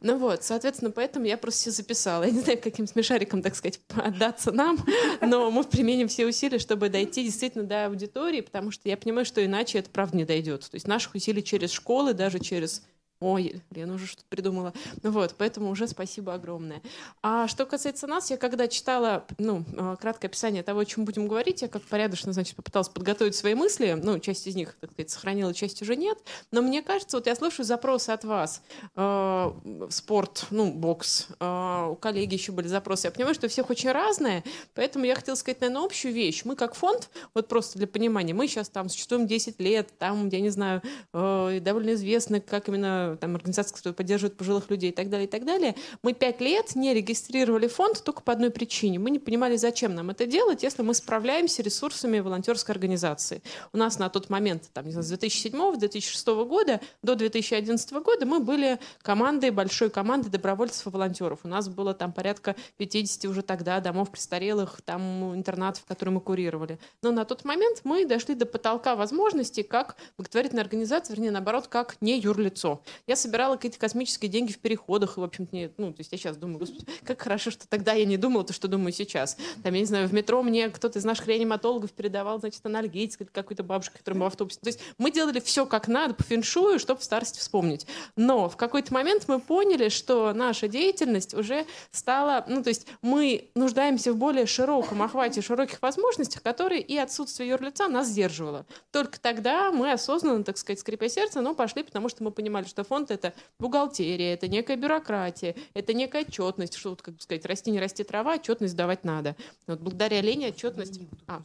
Ну 0.00 0.18
вот, 0.18 0.44
соответственно, 0.44 0.90
поэтому 0.90 1.26
я 1.26 1.36
просто 1.36 1.60
все 1.60 1.70
записала. 1.70 2.24
Я 2.24 2.30
не 2.30 2.40
знаю, 2.40 2.60
каким 2.62 2.86
смешариком, 2.86 3.42
так 3.42 3.56
сказать, 3.56 3.80
отдаться 3.88 4.52
нам, 4.52 4.78
но 5.20 5.50
мы 5.50 5.64
применим 5.64 6.08
все 6.08 6.26
усилия, 6.26 6.58
чтобы 6.58 6.88
дойти 6.88 7.24
действительно 7.24 7.64
до 7.64 7.86
аудитории, 7.86 8.40
потому 8.40 8.70
что 8.70 8.88
я 8.88 8.96
понимаю, 8.96 9.24
что 9.24 9.44
иначе 9.44 9.78
это 9.78 9.90
правда 9.90 10.16
не 10.16 10.24
дойдет. 10.24 10.62
То 10.62 10.74
есть 10.74 10.86
наших 10.90 11.14
усилий 11.14 11.42
через 11.42 11.72
школы, 11.72 12.12
даже 12.12 12.38
через 12.38 12.82
Ой, 13.20 13.60
Лена 13.70 13.94
уже 13.94 14.06
что-то 14.06 14.24
придумала. 14.30 14.72
Ну 15.02 15.10
вот, 15.10 15.34
поэтому 15.36 15.68
уже 15.68 15.86
спасибо 15.86 16.32
огромное. 16.32 16.80
А 17.22 17.48
что 17.48 17.66
касается 17.66 18.06
нас, 18.06 18.30
я 18.30 18.38
когда 18.38 18.66
читала, 18.66 19.26
ну, 19.36 19.62
э, 19.76 19.96
краткое 20.00 20.28
описание 20.28 20.62
того, 20.62 20.80
о 20.80 20.84
чем 20.86 21.04
будем 21.04 21.28
говорить, 21.28 21.60
я 21.60 21.68
как 21.68 21.82
порядочно, 21.82 22.32
значит, 22.32 22.56
попыталась 22.56 22.88
подготовить 22.88 23.34
свои 23.34 23.54
мысли. 23.54 23.92
Ну, 24.02 24.18
часть 24.20 24.46
из 24.46 24.54
них, 24.56 24.74
так 24.80 24.92
сказать, 24.92 25.10
сохранила, 25.10 25.52
часть 25.52 25.82
уже 25.82 25.96
нет. 25.96 26.16
Но 26.50 26.62
мне 26.62 26.80
кажется, 26.80 27.18
вот 27.18 27.26
я 27.26 27.34
слышу 27.34 27.62
запросы 27.62 28.08
от 28.08 28.24
вас. 28.24 28.62
Э, 28.96 29.52
спорт, 29.90 30.46
ну, 30.50 30.72
бокс. 30.72 31.28
Э, 31.40 31.88
у 31.90 31.96
коллеги 31.96 32.34
еще 32.34 32.52
были 32.52 32.68
запросы. 32.68 33.08
Я 33.08 33.10
понимаю, 33.10 33.34
что 33.34 33.48
у 33.48 33.50
всех 33.50 33.68
очень 33.68 33.92
разное, 33.92 34.42
поэтому 34.74 35.04
я 35.04 35.14
хотела 35.14 35.34
сказать, 35.34 35.60
наверное, 35.60 35.84
общую 35.84 36.14
вещь. 36.14 36.46
Мы 36.46 36.56
как 36.56 36.74
фонд, 36.74 37.10
вот 37.34 37.48
просто 37.48 37.76
для 37.76 37.86
понимания, 37.86 38.32
мы 38.32 38.48
сейчас 38.48 38.70
там 38.70 38.88
существуем 38.88 39.26
10 39.26 39.60
лет, 39.60 39.90
там, 39.98 40.30
я 40.30 40.40
не 40.40 40.48
знаю, 40.48 40.80
э, 41.12 41.60
довольно 41.60 41.92
известны, 41.92 42.40
как 42.40 42.68
именно 42.68 43.09
там, 43.16 43.34
организации, 43.36 43.74
которые 43.74 43.94
поддерживают 43.94 44.36
пожилых 44.36 44.70
людей 44.70 44.90
и 44.90 44.94
так 44.94 45.08
далее, 45.08 45.26
и 45.26 45.30
так 45.30 45.44
далее. 45.44 45.74
Мы 46.02 46.12
пять 46.12 46.40
лет 46.40 46.74
не 46.74 46.94
регистрировали 46.94 47.68
фонд 47.68 48.02
только 48.04 48.22
по 48.22 48.32
одной 48.32 48.50
причине. 48.50 48.98
Мы 48.98 49.10
не 49.10 49.18
понимали, 49.18 49.56
зачем 49.56 49.94
нам 49.94 50.10
это 50.10 50.26
делать, 50.26 50.62
если 50.62 50.82
мы 50.82 50.94
справляемся 50.94 51.62
ресурсами 51.62 52.18
волонтерской 52.20 52.74
организации. 52.74 53.42
У 53.72 53.78
нас 53.78 53.98
на 53.98 54.08
тот 54.08 54.30
момент, 54.30 54.70
там, 54.72 54.86
не 54.86 54.92
знаю, 54.92 55.04
с 55.04 55.12
2007-2006 55.12 56.44
года 56.44 56.80
до 57.02 57.14
2011 57.14 57.92
года 57.92 58.26
мы 58.26 58.40
были 58.40 58.78
командой, 59.02 59.50
большой 59.50 59.90
командой 59.90 60.28
добровольцев 60.28 60.86
и 60.86 60.90
волонтеров. 60.90 61.40
У 61.44 61.48
нас 61.48 61.68
было 61.68 61.94
там 61.94 62.12
порядка 62.12 62.56
50 62.76 63.24
уже 63.26 63.42
тогда 63.42 63.80
домов 63.80 64.10
престарелых, 64.10 64.80
там 64.82 65.34
интернатов, 65.34 65.84
которые 65.86 66.14
мы 66.14 66.20
курировали. 66.20 66.78
Но 67.02 67.10
на 67.10 67.24
тот 67.24 67.44
момент 67.44 67.80
мы 67.84 68.04
дошли 68.04 68.34
до 68.34 68.46
потолка 68.46 68.96
возможностей 68.96 69.62
как 69.62 69.96
благотворительная 70.16 70.62
организация, 70.64 71.14
вернее, 71.14 71.30
наоборот, 71.30 71.66
как 71.68 71.96
не 72.00 72.18
юрлицо. 72.18 72.82
Я 73.06 73.16
собирала 73.16 73.56
какие-то 73.56 73.78
космические 73.78 74.30
деньги 74.30 74.52
в 74.52 74.58
переходах, 74.58 75.16
и, 75.16 75.20
в 75.20 75.24
общем-то, 75.24 75.54
не, 75.54 75.70
ну, 75.76 75.92
то 75.92 76.00
есть 76.00 76.12
я 76.12 76.18
сейчас 76.18 76.36
думаю, 76.36 76.58
господи, 76.58 76.86
как 77.04 77.20
хорошо, 77.20 77.50
что 77.50 77.68
тогда 77.68 77.92
я 77.92 78.04
не 78.04 78.16
думала 78.16 78.44
то, 78.44 78.52
что 78.52 78.68
думаю 78.68 78.92
сейчас. 78.92 79.36
Там, 79.62 79.74
я 79.74 79.80
не 79.80 79.86
знаю, 79.86 80.08
в 80.08 80.14
метро 80.14 80.42
мне 80.42 80.68
кто-то 80.70 80.98
из 80.98 81.04
наших 81.04 81.26
реаниматологов 81.26 81.92
передавал, 81.92 82.40
значит, 82.40 82.64
анальгетик 82.64 83.30
какой-то 83.32 83.62
бабушке, 83.62 83.98
которая 83.98 84.20
была 84.20 84.30
в 84.30 84.32
автобусе. 84.32 84.60
То 84.60 84.68
есть 84.68 84.80
мы 84.98 85.10
делали 85.10 85.40
все 85.40 85.66
как 85.66 85.88
надо, 85.88 86.14
по 86.14 86.22
феншую, 86.22 86.78
чтобы 86.78 87.00
в 87.00 87.04
старости 87.04 87.38
вспомнить. 87.38 87.86
Но 88.16 88.48
в 88.48 88.56
какой-то 88.56 88.92
момент 88.92 89.24
мы 89.28 89.40
поняли, 89.40 89.88
что 89.88 90.32
наша 90.32 90.68
деятельность 90.68 91.34
уже 91.34 91.66
стала, 91.90 92.44
ну, 92.48 92.62
то 92.62 92.68
есть 92.68 92.86
мы 93.02 93.50
нуждаемся 93.54 94.12
в 94.12 94.16
более 94.16 94.46
широком 94.46 95.02
охвате, 95.02 95.42
широких 95.42 95.80
возможностях, 95.82 96.42
которые 96.42 96.80
и 96.80 96.96
отсутствие 96.96 97.50
юрлица 97.50 97.88
нас 97.88 98.08
сдерживало. 98.08 98.66
Только 98.90 99.20
тогда 99.20 99.70
мы 99.70 99.92
осознанно, 99.92 100.44
так 100.44 100.58
сказать, 100.58 100.80
скрипя 100.80 101.08
сердце, 101.08 101.40
но 101.40 101.54
пошли, 101.54 101.82
потому 101.82 102.08
что 102.08 102.24
мы 102.24 102.30
понимали, 102.30 102.64
что 102.64 102.84
фонд— 102.90 103.10
это 103.12 103.32
бухгалтерия, 103.60 104.34
это 104.34 104.48
некая 104.48 104.76
бюрократия, 104.76 105.54
это 105.74 105.94
некая 105.94 106.22
отчетность, 106.22 106.74
что, 106.74 106.90
вот, 106.90 107.02
как 107.02 107.14
бы 107.14 107.20
сказать, 107.20 107.46
расти, 107.46 107.70
не 107.70 107.78
расти 107.78 108.02
трава, 108.02 108.34
отчетность 108.34 108.76
давать 108.76 109.04
надо. 109.04 109.36
Вот 109.68 109.78
благодаря 109.80 110.20
Лене 110.20 110.48
отчетность... 110.48 111.00
А, 111.28 111.40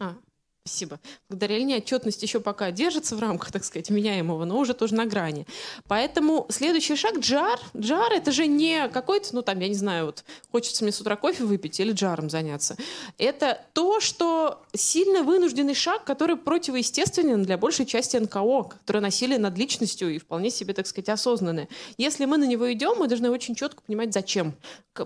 а, 0.00 0.16
Спасибо. 0.68 1.00
Благодаря 1.30 1.56
линии 1.56 1.78
отчетность 1.78 2.22
еще 2.22 2.40
пока 2.40 2.70
держится 2.70 3.16
в 3.16 3.20
рамках, 3.20 3.50
так 3.50 3.64
сказать, 3.64 3.88
меняемого, 3.88 4.44
но 4.44 4.58
уже 4.58 4.74
тоже 4.74 4.94
на 4.94 5.06
грани. 5.06 5.46
Поэтому 5.86 6.46
следующий 6.50 6.94
шаг— 6.94 7.18
джар. 7.18 7.58
Джар— 7.74 8.12
это 8.14 8.32
же 8.32 8.46
не 8.46 8.86
какой-то, 8.90 9.34
ну 9.34 9.40
там, 9.40 9.58
я 9.60 9.68
не 9.68 9.74
знаю, 9.74 10.04
вот 10.06 10.24
хочется 10.52 10.84
мне 10.84 10.92
с 10.92 11.00
утра 11.00 11.16
кофе 11.16 11.44
выпить 11.44 11.80
или 11.80 11.92
джаром 11.92 12.28
заняться. 12.28 12.76
Это 13.16 13.64
то, 13.72 14.00
что 14.00 14.62
сильно 14.74 15.22
вынужденный 15.22 15.74
шаг, 15.74 16.04
который 16.04 16.36
противоестественен 16.36 17.42
для 17.44 17.56
большей 17.56 17.86
части 17.86 18.18
НКО, 18.18 18.64
которые 18.64 19.00
носили 19.00 19.38
над 19.38 19.56
личностью 19.56 20.14
и 20.14 20.18
вполне 20.18 20.50
себе, 20.50 20.74
так 20.74 20.86
сказать, 20.86 21.08
осознанные. 21.08 21.68
Если 21.96 22.26
мы 22.26 22.36
на 22.36 22.44
него 22.44 22.70
идем, 22.70 22.98
мы 22.98 23.08
должны 23.08 23.30
очень 23.30 23.54
четко 23.54 23.82
понимать, 23.82 24.12
зачем. 24.12 24.54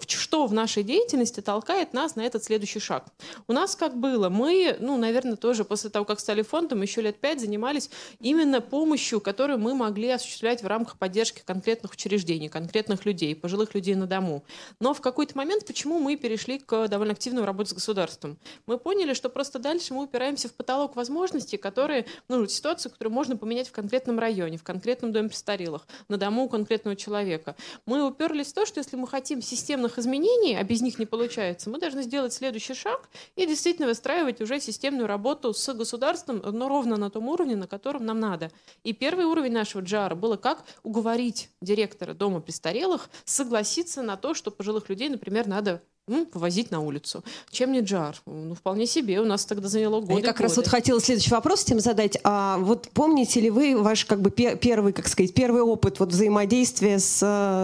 Что 0.08 0.46
в 0.46 0.54
нашей 0.54 0.82
деятельности 0.82 1.40
толкает 1.40 1.92
нас 1.92 2.16
на 2.16 2.22
этот 2.22 2.42
следующий 2.42 2.80
шаг. 2.80 3.04
У 3.46 3.52
нас 3.52 3.76
как 3.76 3.94
было? 3.94 4.30
Мы, 4.30 4.76
ну, 4.80 4.96
наверное, 4.96 5.36
тоже 5.36 5.51
тоже 5.52 5.64
после 5.64 5.90
того, 5.90 6.06
как 6.06 6.18
стали 6.18 6.40
фондом, 6.40 6.80
еще 6.80 7.02
лет 7.02 7.20
пять 7.20 7.38
занимались 7.38 7.90
именно 8.20 8.62
помощью, 8.62 9.20
которую 9.20 9.58
мы 9.58 9.74
могли 9.74 10.08
осуществлять 10.08 10.62
в 10.62 10.66
рамках 10.66 10.96
поддержки 10.96 11.42
конкретных 11.44 11.92
учреждений, 11.92 12.48
конкретных 12.48 13.04
людей, 13.04 13.36
пожилых 13.36 13.74
людей 13.74 13.94
на 13.94 14.06
дому. 14.06 14.44
Но 14.80 14.94
в 14.94 15.02
какой-то 15.02 15.36
момент 15.36 15.66
почему 15.66 15.98
мы 15.98 16.16
перешли 16.16 16.58
к 16.58 16.88
довольно 16.88 17.12
активной 17.12 17.44
работе 17.44 17.68
с 17.68 17.74
государством? 17.74 18.38
Мы 18.64 18.78
поняли, 18.78 19.12
что 19.12 19.28
просто 19.28 19.58
дальше 19.58 19.92
мы 19.92 20.04
упираемся 20.04 20.48
в 20.48 20.54
потолок 20.54 20.96
возможностей, 20.96 21.58
которые, 21.58 22.06
ну, 22.28 22.46
ситуацию, 22.46 22.90
которую 22.90 23.12
можно 23.12 23.36
поменять 23.36 23.68
в 23.68 23.72
конкретном 23.72 24.18
районе, 24.18 24.56
в 24.56 24.62
конкретном 24.62 25.12
доме 25.12 25.28
престарелых, 25.28 25.86
на 26.08 26.16
дому 26.16 26.48
конкретного 26.48 26.96
человека. 26.96 27.56
Мы 27.84 28.02
уперлись 28.06 28.46
в 28.46 28.54
то, 28.54 28.64
что 28.64 28.80
если 28.80 28.96
мы 28.96 29.06
хотим 29.06 29.42
системных 29.42 29.98
изменений, 29.98 30.56
а 30.56 30.64
без 30.64 30.80
них 30.80 30.98
не 30.98 31.04
получается, 31.04 31.68
мы 31.68 31.78
должны 31.78 32.02
сделать 32.04 32.32
следующий 32.32 32.72
шаг 32.72 33.10
и 33.36 33.44
действительно 33.44 33.86
выстраивать 33.86 34.40
уже 34.40 34.58
системную 34.58 35.06
работу 35.06 35.41
работу 35.42 35.58
с 35.58 35.74
государством, 35.74 36.42
но 36.44 36.68
ровно 36.68 36.96
на 36.96 37.10
том 37.10 37.28
уровне, 37.28 37.56
на 37.56 37.66
котором 37.66 38.04
нам 38.06 38.20
надо. 38.20 38.50
И 38.84 38.92
первый 38.92 39.24
уровень 39.24 39.52
нашего 39.52 39.82
джара 39.82 40.14
было 40.14 40.36
как 40.36 40.64
уговорить 40.82 41.48
директора 41.60 42.14
дома 42.14 42.40
престарелых 42.40 43.08
согласиться 43.24 44.02
на 44.02 44.16
то, 44.16 44.34
что 44.34 44.50
пожилых 44.50 44.88
людей, 44.88 45.08
например, 45.08 45.46
надо 45.46 45.82
ну, 46.08 46.26
повозить 46.26 46.70
на 46.70 46.80
улицу. 46.80 47.22
Чем 47.50 47.72
не 47.72 47.80
джар? 47.80 48.16
Ну, 48.26 48.54
вполне 48.54 48.86
себе. 48.86 49.20
У 49.20 49.24
нас 49.24 49.44
тогда 49.44 49.68
заняло 49.68 50.00
годы. 50.00 50.14
Я 50.14 50.22
как 50.22 50.36
годы. 50.36 50.42
раз 50.42 50.56
вот 50.56 50.66
хотела 50.66 51.00
следующий 51.00 51.30
вопрос 51.30 51.62
этим 51.62 51.80
задать. 51.80 52.18
А 52.24 52.58
вот 52.58 52.88
помните 52.92 53.40
ли 53.40 53.50
вы 53.50 53.80
ваш 53.80 54.04
как 54.04 54.20
бы 54.20 54.30
первый, 54.30 54.92
как 54.92 55.08
сказать, 55.08 55.32
первый 55.32 55.62
опыт 55.62 56.00
вот 56.00 56.10
взаимодействия 56.10 56.98
с, 56.98 57.22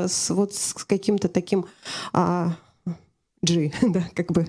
с 0.09 0.31
вот 0.31 0.55
с 0.55 0.73
каким-то 0.85 1.29
таким 1.29 1.67
а, 2.13 2.57
G, 3.43 3.73
да, 3.83 4.05
как 4.15 4.31
бы 4.31 4.49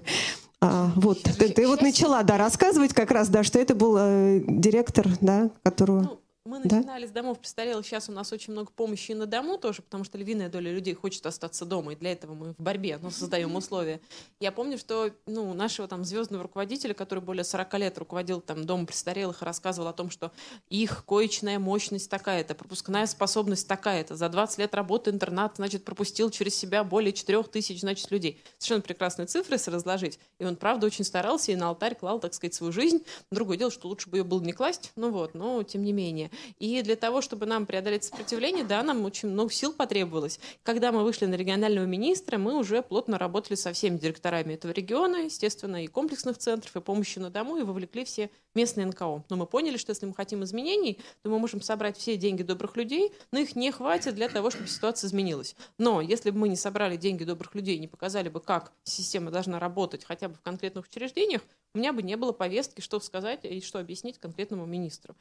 а, 0.62 0.91
вот, 0.95 1.22
ты, 1.24 1.50
ты 1.50 1.67
вот 1.67 1.82
начала, 1.82 2.22
да, 2.24 2.38
рассказывать 2.38 2.93
как 2.93 3.12
раз, 3.12 3.30
да, 3.30 3.43
что 3.43 3.60
это 3.60 3.76
был 3.76 3.95
э, 3.98 4.41
директор, 4.45 5.08
да, 5.22 5.52
которого... 5.63 6.02
Ну, 6.02 6.22
мы 6.49 6.59
начинали 6.59 7.03
да? 7.03 7.07
с 7.07 7.12
домов 7.12 7.39
престарелых. 7.39 7.85
Сейчас 7.85 8.09
у 8.09 8.12
нас 8.12 8.33
очень 8.33 8.53
много 8.53 8.71
помощи 8.71 9.12
и 9.12 9.13
на 9.13 9.27
дому 9.27 9.57
тоже, 9.57 9.83
потому 9.83 10.03
что 10.03 10.17
львиная 10.17 10.49
доля 10.49 10.73
людей 10.73 10.95
хочет 10.95 11.25
остаться 11.25 11.63
дома, 11.63 11.93
и 11.93 11.95
для 11.95 12.12
этого 12.12 12.33
мы 12.33 12.53
в 12.53 12.62
борьбе 12.62 12.97
но 13.01 13.12
создаем 13.12 13.55
условия. 13.55 14.01
Я 14.39 14.51
помню, 14.51 14.77
что 14.77 15.12
ну, 15.27 15.53
нашего 15.53 15.88
там 15.88 16.03
звездного 16.03 16.43
руководителя, 16.43 16.93
который 16.93 17.23
более 17.23 17.43
40 17.43 17.73
лет 17.75 17.97
руководил 17.99 18.41
там 18.41 18.65
домом 18.65 18.88
престарелых, 18.88 19.43
рассказывал 19.43 19.89
о 19.89 19.93
том, 19.93 20.09
что 20.09 20.31
их 20.69 21.05
коечная 21.05 21.59
мощность 21.59 22.09
такая-то, 22.09 22.55
пропускная 22.55 23.05
способность 23.05 23.67
такая-то. 23.67 24.15
За 24.15 24.27
20 24.27 24.57
лет 24.57 24.73
работы 24.73 25.12
интернат, 25.12 25.57
значит, 25.57 25.85
пропустил 25.85 26.31
через 26.31 26.55
себя 26.55 26.83
более 26.83 27.13
4 27.13 27.43
тысяч, 27.43 27.81
значит, 27.81 28.09
людей. 28.09 28.41
Совершенно 28.57 28.81
прекрасные 28.81 29.27
цифры, 29.27 29.55
если 29.55 29.69
разложить. 29.69 30.19
И 30.39 30.45
он, 30.45 30.55
правда, 30.55 30.88
очень 30.88 31.05
старался 31.05 31.51
и 31.51 31.55
на 31.55 31.69
алтарь 31.69 31.95
клал, 31.95 32.19
так 32.19 32.33
сказать, 32.33 32.55
свою 32.55 32.73
жизнь. 32.73 33.03
Другое 33.31 33.57
дело, 33.57 33.69
что 33.69 33.88
лучше 33.88 34.09
бы 34.09 34.17
ее 34.17 34.23
было 34.23 34.41
не 34.41 34.51
класть, 34.51 34.91
ну 34.95 35.12
вот, 35.12 35.35
но 35.35 35.62
тем 35.63 35.83
не 35.83 35.93
менее. 35.93 36.31
И 36.58 36.82
для 36.82 36.95
того, 36.95 37.21
чтобы 37.21 37.45
нам 37.45 37.65
преодолеть 37.65 38.04
сопротивление, 38.04 38.63
да, 38.63 38.84
нам 38.84 39.06
очень 39.06 39.30
много 39.30 39.52
сил 39.52 39.73
потребовалось. 39.73 40.39
Когда 40.63 40.91
мы 40.91 41.04
вышли 41.04 41.25
на 41.25 41.36
регионального 41.36 41.86
министра, 41.86 42.38
мы 42.38 42.58
уже 42.58 42.82
плотно 42.82 43.17
работали 43.17 43.56
со 43.56 43.73
всеми 43.73 43.97
директорами 43.97 44.54
этого 44.54 44.71
региона, 44.71 45.17
естественно, 45.25 45.84
и 45.84 45.88
комплексных 45.88 46.38
центров, 46.38 46.75
и 46.75 46.82
помощи 46.82 47.19
на 47.19 47.30
дому, 47.30 47.58
и 47.58 47.63
вовлекли 47.63 48.06
все 48.06 48.30
местные 48.56 48.88
НКО. 48.88 49.23
Но 49.30 49.36
мы 49.36 49.45
поняли, 49.45 49.78
что 49.78 49.91
если 49.91 50.06
мы 50.06 50.13
хотим 50.13 50.43
изменений, 50.43 50.99
то 51.21 51.30
мы 51.30 51.39
можем 51.39 51.62
собрать 51.62 51.97
все 51.97 52.17
деньги 52.17 52.43
добрых 52.43 52.75
людей, 52.75 53.13
но 53.32 53.39
их 53.39 53.56
не 53.56 53.71
хватит 53.71 54.15
для 54.15 54.30
того, 54.30 54.49
чтобы 54.49 54.67
ситуация 54.67 55.08
изменилась. 55.08 55.56
Но 55.78 56.02
если 56.02 56.32
бы 56.32 56.39
мы 56.39 56.49
не 56.49 56.56
собрали 56.56 56.97
деньги 56.97 57.23
добрых 57.23 57.56
людей, 57.56 57.78
не 57.78 57.88
показали 57.88 58.30
бы, 58.30 58.39
как 58.39 58.71
система 58.84 59.32
должна 59.32 59.60
работать 59.60 60.04
хотя 60.06 60.30
бы 60.30 60.36
в 60.36 60.41
конкретных 60.41 60.86
учреждениях, 60.86 61.41
у 61.73 61.78
меня 61.78 61.93
бы 61.93 62.02
не 62.02 62.17
было 62.17 62.32
повестки, 62.32 62.82
что 62.82 62.99
сказать 62.99 63.41
и 63.43 63.62
что 63.62 63.80
объяснить 63.80 64.19
конкретному 64.19 64.65
министру 64.65 65.15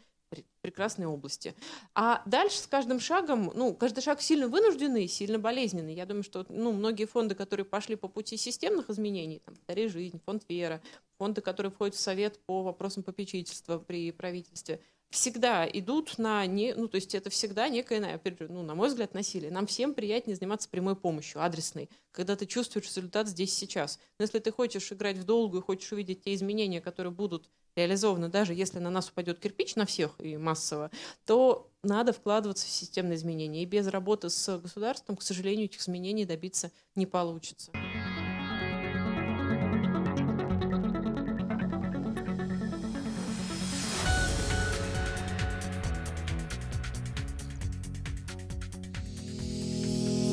прекрасной 0.60 1.06
области. 1.08 1.54
А 1.94 2.22
дальше 2.26 2.58
с 2.58 2.66
каждым 2.66 3.00
шагом, 3.00 3.52
ну, 3.54 3.74
каждый 3.74 4.00
шаг 4.00 4.20
сильно 4.20 4.48
вынужденный, 4.48 5.08
сильно 5.08 5.38
болезненный. 5.38 5.94
Я 5.94 6.06
думаю, 6.06 6.22
что 6.22 6.46
ну, 6.48 6.72
многие 6.72 7.06
фонды, 7.06 7.34
которые 7.34 7.66
пошли 7.66 7.96
по 7.96 8.08
пути 8.08 8.36
системных 8.36 8.90
изменений, 8.90 9.40
там, 9.44 9.54
«Дари 9.66 9.88
жизнь», 9.88 10.20
фонд 10.24 10.44
«Вера», 10.48 10.80
фонды, 11.18 11.40
которые 11.40 11.72
входят 11.72 11.94
в 11.94 12.00
совет 12.00 12.38
по 12.46 12.62
вопросам 12.62 13.02
попечительства 13.02 13.78
при 13.78 14.12
правительстве, 14.12 14.80
всегда 15.10 15.66
идут 15.66 16.18
на, 16.18 16.44
не, 16.46 16.74
ну, 16.74 16.88
то 16.88 16.96
есть 16.96 17.14
это 17.14 17.30
всегда 17.30 17.68
некое, 17.68 18.20
ну, 18.48 18.62
на 18.62 18.74
мой 18.74 18.88
взгляд, 18.88 19.14
насилие. 19.14 19.50
Нам 19.50 19.66
всем 19.66 19.94
приятнее 19.94 20.36
заниматься 20.36 20.68
прямой 20.68 20.96
помощью, 20.96 21.42
адресной, 21.42 21.88
когда 22.10 22.36
ты 22.36 22.46
чувствуешь 22.46 22.86
результат 22.86 23.28
здесь 23.28 23.54
сейчас. 23.54 23.98
Но 24.18 24.24
если 24.24 24.38
ты 24.38 24.52
хочешь 24.52 24.92
играть 24.92 25.16
в 25.16 25.24
долгую, 25.24 25.62
хочешь 25.62 25.92
увидеть 25.92 26.24
те 26.24 26.34
изменения, 26.34 26.80
которые 26.80 27.12
будут 27.12 27.48
реализованы, 27.78 28.28
даже 28.28 28.52
если 28.54 28.78
на 28.78 28.90
нас 28.90 29.08
упадет 29.08 29.38
кирпич 29.38 29.76
на 29.76 29.86
всех 29.86 30.12
и 30.18 30.36
массово, 30.36 30.90
то 31.24 31.70
надо 31.82 32.12
вкладываться 32.12 32.66
в 32.66 32.70
системные 32.70 33.16
изменения. 33.16 33.62
И 33.62 33.66
без 33.66 33.86
работы 33.86 34.28
с 34.28 34.58
государством, 34.58 35.16
к 35.16 35.22
сожалению, 35.22 35.66
этих 35.66 35.80
изменений 35.80 36.24
добиться 36.24 36.70
не 36.94 37.06
получится. 37.06 37.70